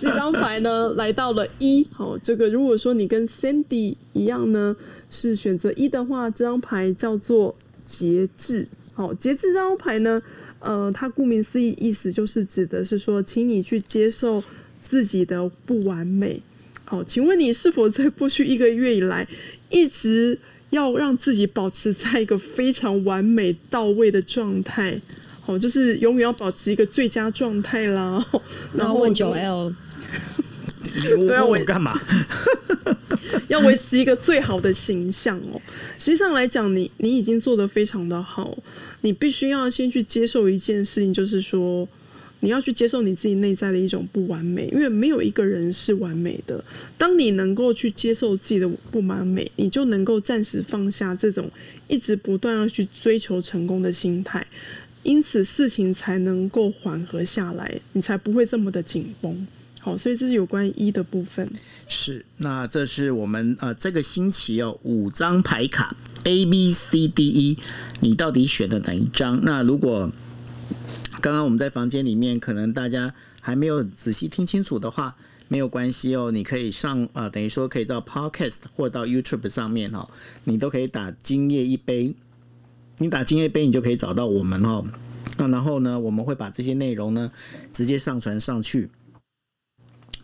[0.01, 1.87] 这张牌呢来到了一。
[1.93, 4.77] 好，这个如果说你跟 Sandy 一样呢，
[5.11, 8.69] 是选择一的话，这张牌叫做节制。
[8.95, 10.23] 好，节制这张牌呢，
[10.61, 14.43] 呃，它顾名思义，意思就是指的是说，请你去接受
[14.81, 16.41] 自己的不完美。
[16.85, 19.27] 好，请问你是否在过去一个月以来，
[19.71, 20.39] 一直
[20.71, 25.01] 要让自己保持在一个非常完美到位的状态？
[25.45, 28.25] 好，就是永远要保持一个最佳状态啦。
[28.75, 29.73] 然后问九 L，
[31.03, 31.93] 对啊，我干嘛？
[33.49, 35.61] 要维持一个最好的形象哦。
[35.99, 38.57] 实际上来讲，你你已经做得非常的好，
[39.01, 41.89] 你必须要先去接受一件事情，就是说。
[42.45, 46.61] 你要去接受你自己内在的一种不完美，因为没有一个人是完美的。
[46.99, 51.49] 当你能够去接受自己的不完美，你就能够暂时放下这种
[51.87, 54.45] 一直不断要去追求成功的心态，
[55.03, 59.47] 因此事情才能够缓和下来，你才不会这么的紧绷。
[59.81, 61.49] 好，所以这是有关一的部分。
[61.89, 67.59] 是，那这是我们呃这个星期哦五张牌卡 A B C D E，
[67.99, 69.41] 你到底选的哪一张？
[69.43, 70.11] 那如果
[71.21, 75.17] 刚刚我们在房间里面，可能大家还没有仔细听清楚的话，
[75.49, 76.31] 没有关系哦。
[76.31, 80.09] 你可以上呃，等于说可以到 Podcast 或到 YouTube 上面哦，
[80.45, 82.15] 你都可以打“今夜一杯”，
[83.03, 84.85] 你打“今夜杯”，你就可以找到我们哦。
[85.37, 87.31] 那然后呢，我们会把这些内容呢
[87.73, 88.89] 直接上传上去。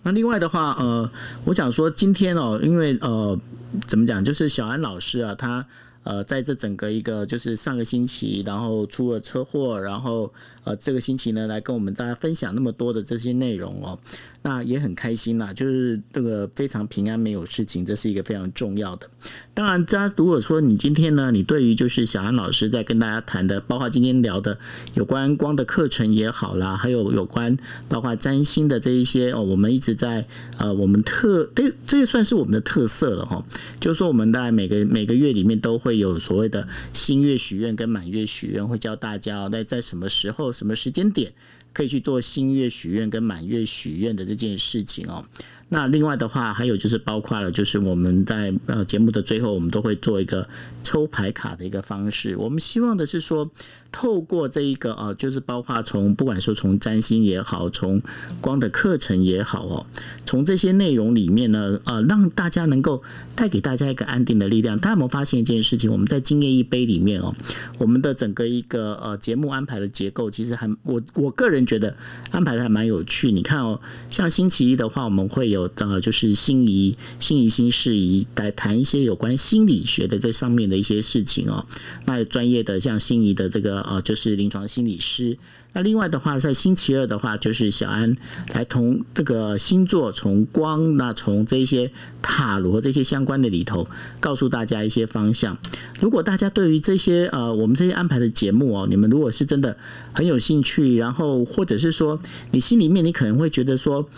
[0.03, 1.11] 那另外的话，呃，
[1.45, 3.39] 我想说今天哦，因为呃，
[3.87, 5.67] 怎么讲，就是小安老师啊，他。
[6.05, 10.33] 呃，在这整个一个就是上个星期，然后出了车祸，然后
[10.65, 13.99] 呃这个星期呢来跟我们大家分享那么多的这些内容哦，
[14.43, 19.07] 那也很开心啦，就是这个非常平安没有事情，这是一个非常重要的。
[19.53, 24.59] 当然，大家如果说你今天呢，你对于就是小安老师在跟大家谈的，包括今天聊的
[24.95, 27.55] 有关光的课程也好啦，还有有关
[27.89, 33.45] 包括占星的这一些哦，我们一直在呃我们特这这也算是我们的特色了哈，
[33.79, 35.99] 就是说我们在每个每个月里面都会。
[35.99, 41.33] 有所谓的新月许愿跟满月许愿，会教大家在在什么时候、什么时间点
[41.73, 45.25] 可以去做新月许愿跟满月许愿的这件事情哦。
[45.71, 50.49] 那另外的话，还有就是包括了，就是我们在呃节目的最后，我们都会做一个
[50.83, 52.37] 抽牌卡的一个方式。
[52.37, 53.51] 我们希望的是说。
[53.91, 58.03] 透过这一个啊，就是包括从不管说从占星也好，从
[58.39, 59.87] 光的课程也好哦，
[60.27, 63.03] 从这些内容里面呢，呃，让大家能够
[63.35, 64.79] 带给大家一个安定的力量。
[64.79, 65.91] 大家有没有发现一件事情？
[65.91, 67.35] 我们在今夜一杯里面哦，
[67.79, 71.97] 我们的整个一个呃节目安排的结构，其实还我我个人觉得
[72.31, 73.33] 安排的还蛮有趣。
[73.33, 81.65] 你看哦，像星期一的话，我们会有呃就是心仪心仪心事宜来谈一些有关心理学的这上面的一些事情哦。
[82.05, 83.79] 那专业的像心仪的这个。
[83.89, 85.39] 呃，就是临床心理师。
[85.73, 88.15] 那另外的话，在星期二的话，就是小安
[88.53, 91.91] 来从这个星座、从光、那从这些
[92.21, 93.87] 塔罗这些相关的里头，
[94.21, 95.57] 告诉大家一些方向。
[96.01, 99.79] 如果大家对于这些呃，我们这些安排的节目哦，你们如果是真的
[100.13, 104.09] 很有兴趣，然后或者是说你心里面你可能会觉得说。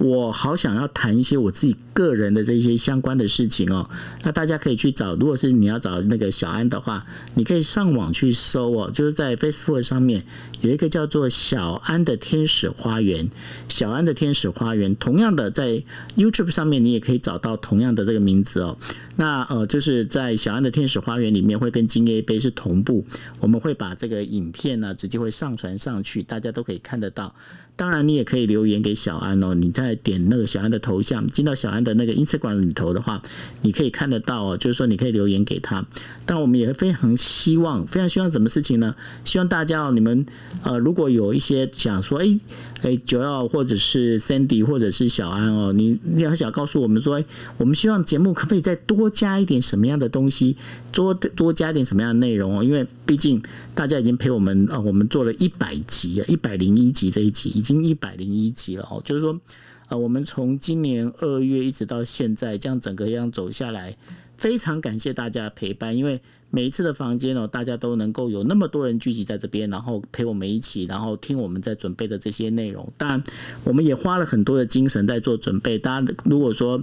[0.00, 3.88] 我好想要谈一些我自己个人的这些相关的事情哦，
[4.22, 10.24] 那大家可以去找，如果是你要找那个小安的话，你可以上网去搜哦，就是在 Facebook 上面
[10.62, 13.28] 有一个叫做小安的天使花园，
[13.68, 15.82] 小安的天使花园，同样的在
[16.16, 18.78] YouTube 上面你也可以找到同样的这个名字哦。
[19.16, 23.04] 那呃，就是在小安的天使花园里面会跟金 A 杯是同步，
[23.38, 27.34] 我们会把这个影片呢直接会上传上去，大家都可以看得到。
[27.80, 29.54] 当然，你也可以留言给小安哦。
[29.54, 33.22] 你在点那个小安的头像，进到小安的那个 Instagram 里头的话，
[33.62, 34.54] 你可以看得到哦。
[34.58, 35.82] 就是说，你可以留言给他。
[36.26, 38.94] 但我们也非常希望，非常希望什么事情呢？
[39.24, 40.26] 希望大家哦，你们
[40.62, 42.38] 呃，如果有一些想说，哎。
[42.82, 47.22] 哎，九耀或者是 Sandy 或者是小安哦，你你要想告诉我们说，
[47.58, 50.56] 我们希望节目可不可以再多加一点什么样的东西，
[50.90, 52.64] 多多加一点什么样的内容哦？
[52.64, 53.42] 因为毕竟
[53.74, 59.40] 大家已经陪我们啊，我们做了一百集啊，一百零一集这一集已经经一百零一集了哦，就是说，
[59.88, 63.96] 呃，我们从今年二月一直到现在，这样整个样走下来，
[64.36, 66.20] 非常感谢大家的陪伴，因为。
[66.52, 72.92] 每一次的房间哦，大家都能够有那么多人聚集在这边，然后陪我们一起，然后听我们在准备的这些内容。
[72.98, 73.22] 当然，
[73.62, 75.78] 我们也花了很多的精神在做准备。
[75.78, 76.82] 大家如果说，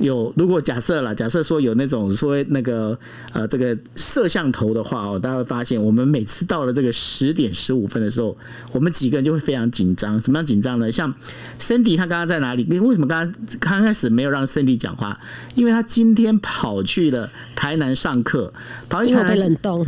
[0.00, 2.98] 有，如果假设了，假设说有那种说那个
[3.32, 8.36] 呃这个摄像头的话哦，大家会发现我们每次到了这个十点十五分的时候，
[8.72, 10.20] 我们几个人就会非常紧张。
[10.20, 10.90] 什么样紧张呢？
[10.90, 11.14] 像
[11.60, 12.64] Cindy 他刚刚在哪里？
[12.80, 15.20] 为什么刚刚刚开始没有让 Cindy 讲话？
[15.54, 18.52] 因为他今天跑去了台南上课，
[18.88, 19.86] 跑去台南冷冻。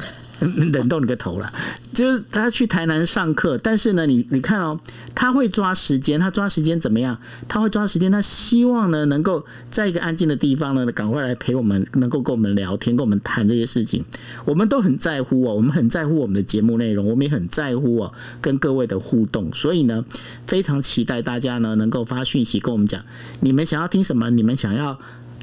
[0.72, 1.52] 冷冻你个头了！
[1.92, 4.78] 就是他去台南上课，但是呢，你你看哦，
[5.14, 7.18] 他会抓时间，他抓时间怎么样？
[7.48, 14.04] 他会抓时间，他希望呢能够在一个安静的地方呢，赶快来陪我们，能够跟我们聊天，跟我们谈这些事情。
[14.44, 19.52] 我们都很在乎哦，我们很在乎我们的节目内容，我们也很在乎哦跟各位的互动。
[19.52, 20.04] 所以呢，
[20.46, 23.02] 非常期待大家呢能够发讯息跟我们讲，
[23.40, 24.98] 你们想要听什么，你们想要。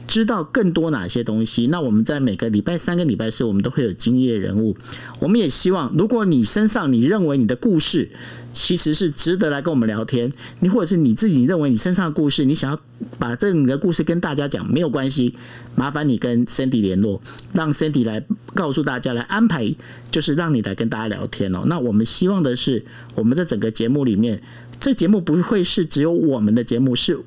[0.10, 1.68] 知道更多哪些东西？
[1.68, 4.76] 那我们在每个礼拜三跟礼拜四，我们都会有经验人物。
[5.20, 8.10] 我们也希望，如果你身上你认为你的故事
[8.52, 10.32] 其实是值得来跟我们聊天，
[10.62, 12.80] 你或者是你自己认为你身上的故事，你想要
[13.20, 15.36] 把这个故事跟大家讲，没有关系，
[15.76, 17.22] 麻烦你跟 Cindy 联络，
[17.54, 19.76] 让 Cindy 来告诉大家，来安排，
[20.10, 21.66] 就是让你来跟大家聊天哦。
[21.68, 22.84] 那我们希望的是，
[23.14, 24.42] 我们在整个节目里面，
[24.80, 27.20] 这节目不会是只有我们的节目，是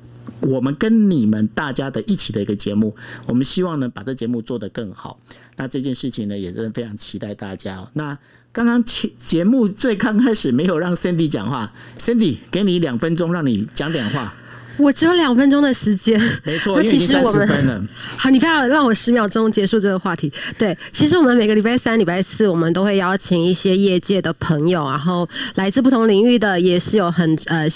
[0.43, 2.95] 我们跟你们大家的一起的一个节目。
[3.25, 5.19] 我们希望呢，把这节目做得更好。
[5.55, 7.87] 那这件事情呢，也真的非常期待大家。
[7.93, 8.17] 那
[8.51, 14.33] 刚刚节节目最刚开始没有让 Cindy 讲话，Cindy 给你两分钟，让你讲点话。
[14.77, 17.79] 我只有两分钟的时间，没错，因为已经三十分了。
[18.17, 20.33] 好，你不要让我十秒钟结束这个话题。
[20.57, 27.67] 对，其实我们每个礼拜三、礼拜四，我们都会邀请一些业界的朋友，然后来自不同领域的，也是有很呃。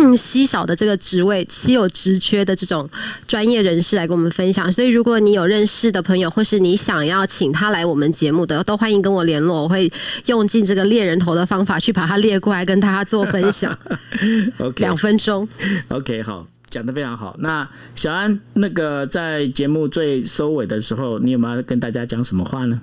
[0.16, 2.88] 稀少的这个职位，稀有职缺的这种
[3.26, 4.70] 专业人士来跟我们分享。
[4.72, 9.62] 所以，如果你有认识的朋友，或是你想要请他来我们节目的，都欢迎跟我联络。
[9.62, 9.90] 我会
[10.26, 13.76] 用尽这个猎人头的方法去把他列过来，跟大家做分享。
[14.58, 15.48] OK，两分钟。
[15.88, 17.34] OK，好，讲的非常好。
[17.38, 22.80] 那小安，那个在节目最收尾的时候，你有没有跟大家讲什么话呢？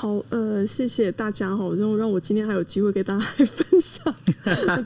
[0.00, 4.14] 好，呃，谢谢大家哈，让让我今天还有机会给大家来分享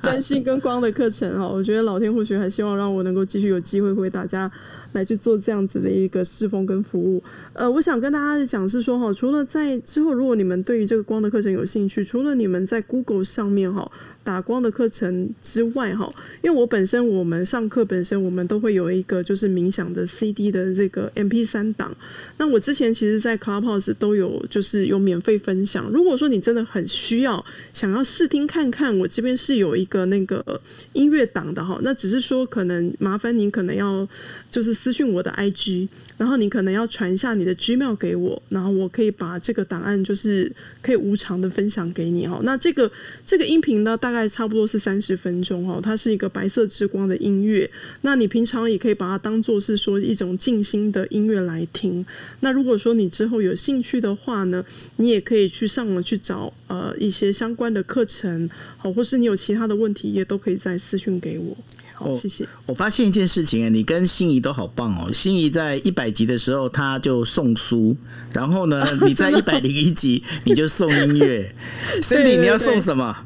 [0.00, 1.46] 占星跟光的课程哈。
[1.46, 4.50] 我觉得老天或许还希望让我能够继续有机会为大家
[4.92, 7.22] 来去做这样子的一个侍奉跟服务。
[7.52, 13.92] 呃，我想跟大家讲是说哈，除了在之后，如果你们对于这个光的课程有兴趣，除了你们在 Google 上面哈。
[14.24, 16.08] 打光的课程之外，哈，
[16.42, 21.94] 因为我本身我们上课本身我们都会有一个就是冥想的 CD 的这个 MP 三档。
[22.38, 25.90] 那我之前其实，在 Clubhouse 都有就是有免费分享。
[25.90, 30.60] 如果说你真的很需要想要试听看看，我这边是有一个那个
[30.92, 31.78] 音乐档的哈。
[31.82, 34.06] 那只是说可能麻烦您可能要
[34.50, 35.88] 就是私讯我的 IG。
[36.22, 42.40] 然后你可能要传一下你的 Gmail 给我，然后我可以把这个档案就是可以无偿的分享给你哦。
[42.44, 42.88] 那这个
[43.26, 47.68] 这个音频呢，大概差不多是三十分钟哦，它是一个白色之光的音乐。
[48.02, 52.06] 那你平常也可以把它当做是说一种静心的音乐来听。
[52.38, 54.64] 那如果说你之后有兴趣的话呢，
[54.98, 61.56] 你也可以去上网去找呃一些相关的课程，好，或是你有其他的问题，也都可以再私讯给我。
[62.04, 62.46] 哦，谢谢。
[62.66, 65.10] 我发现一件事情啊，你跟心仪都好棒哦。
[65.14, 67.96] 心仪在一百集的时候，他就送书，
[68.32, 71.54] 然后呢， 你在一百零一集你就送音乐。
[72.02, 73.16] Cindy，你要送什么？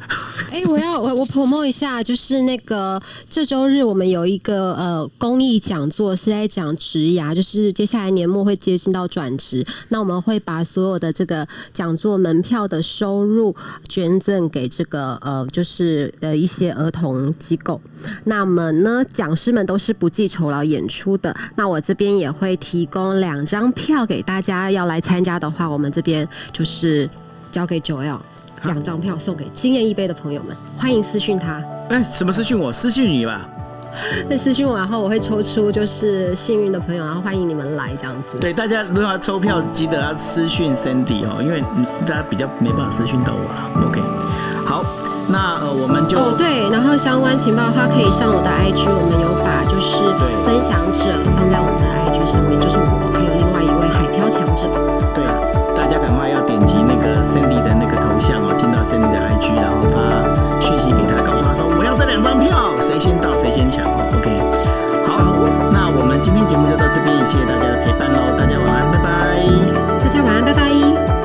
[0.57, 2.99] 哎，我要我我 promo 一下，就是那个
[3.29, 13.55] 这周日我们有一个呃公益讲座，是在讲职涯，就是接下来年末会接近到转职，那我们会把所有的这个讲座门票的收入
[13.87, 17.79] 捐赠给这个呃，就是呃一些儿童机构。
[18.25, 21.37] 那么呢，讲师们都是不计酬劳演出的。
[21.57, 27.07] 那我这边也会提供两张票给大家，要来参加的话，我们这边就是
[27.53, 28.19] 交给九 L
[28.67, 31.63] 两张票送给经验一杯的朋友们，欢迎私讯他。
[31.89, 32.73] 哎，什么私讯我？
[32.73, 33.41] 私讯你吧。
[34.29, 38.39] 那私讯我，然后我会抽出就是幸运的朋友，然后欢迎你们来这样子。
[38.39, 41.65] 对，大家如果要抽票，记得要私讯 Cindy 哦，因为
[42.05, 43.89] 大家比较没办法私讯到我了。
[43.89, 44.01] OK，
[44.67, 44.85] 好。
[45.29, 49.99] 那呃，我们就哦对，然后相关情报的话，可以上我的 IG，我们有把就是
[50.47, 53.86] 分享者放在我们的 IG 上面，就是我还有另外一位
[54.31, 54.67] 强者
[55.15, 55.33] 对啊。
[55.75, 60.01] 大家赶快要点击那个 Cindy 的那个头像哦，进到 Cindy 的 IG，然后发
[60.61, 64.09] 讯息给他，告诉他说：‘我要这两张票，谁先到谁先抢哦。
[64.17, 64.31] ’OK，
[65.07, 65.37] 好，
[65.71, 68.35] 那我们今天节目就到这边，谢谢大家的陪伴喽。
[68.37, 69.47] 大家晚安，拜拜，
[70.03, 71.16] 大家晚安，拜拜。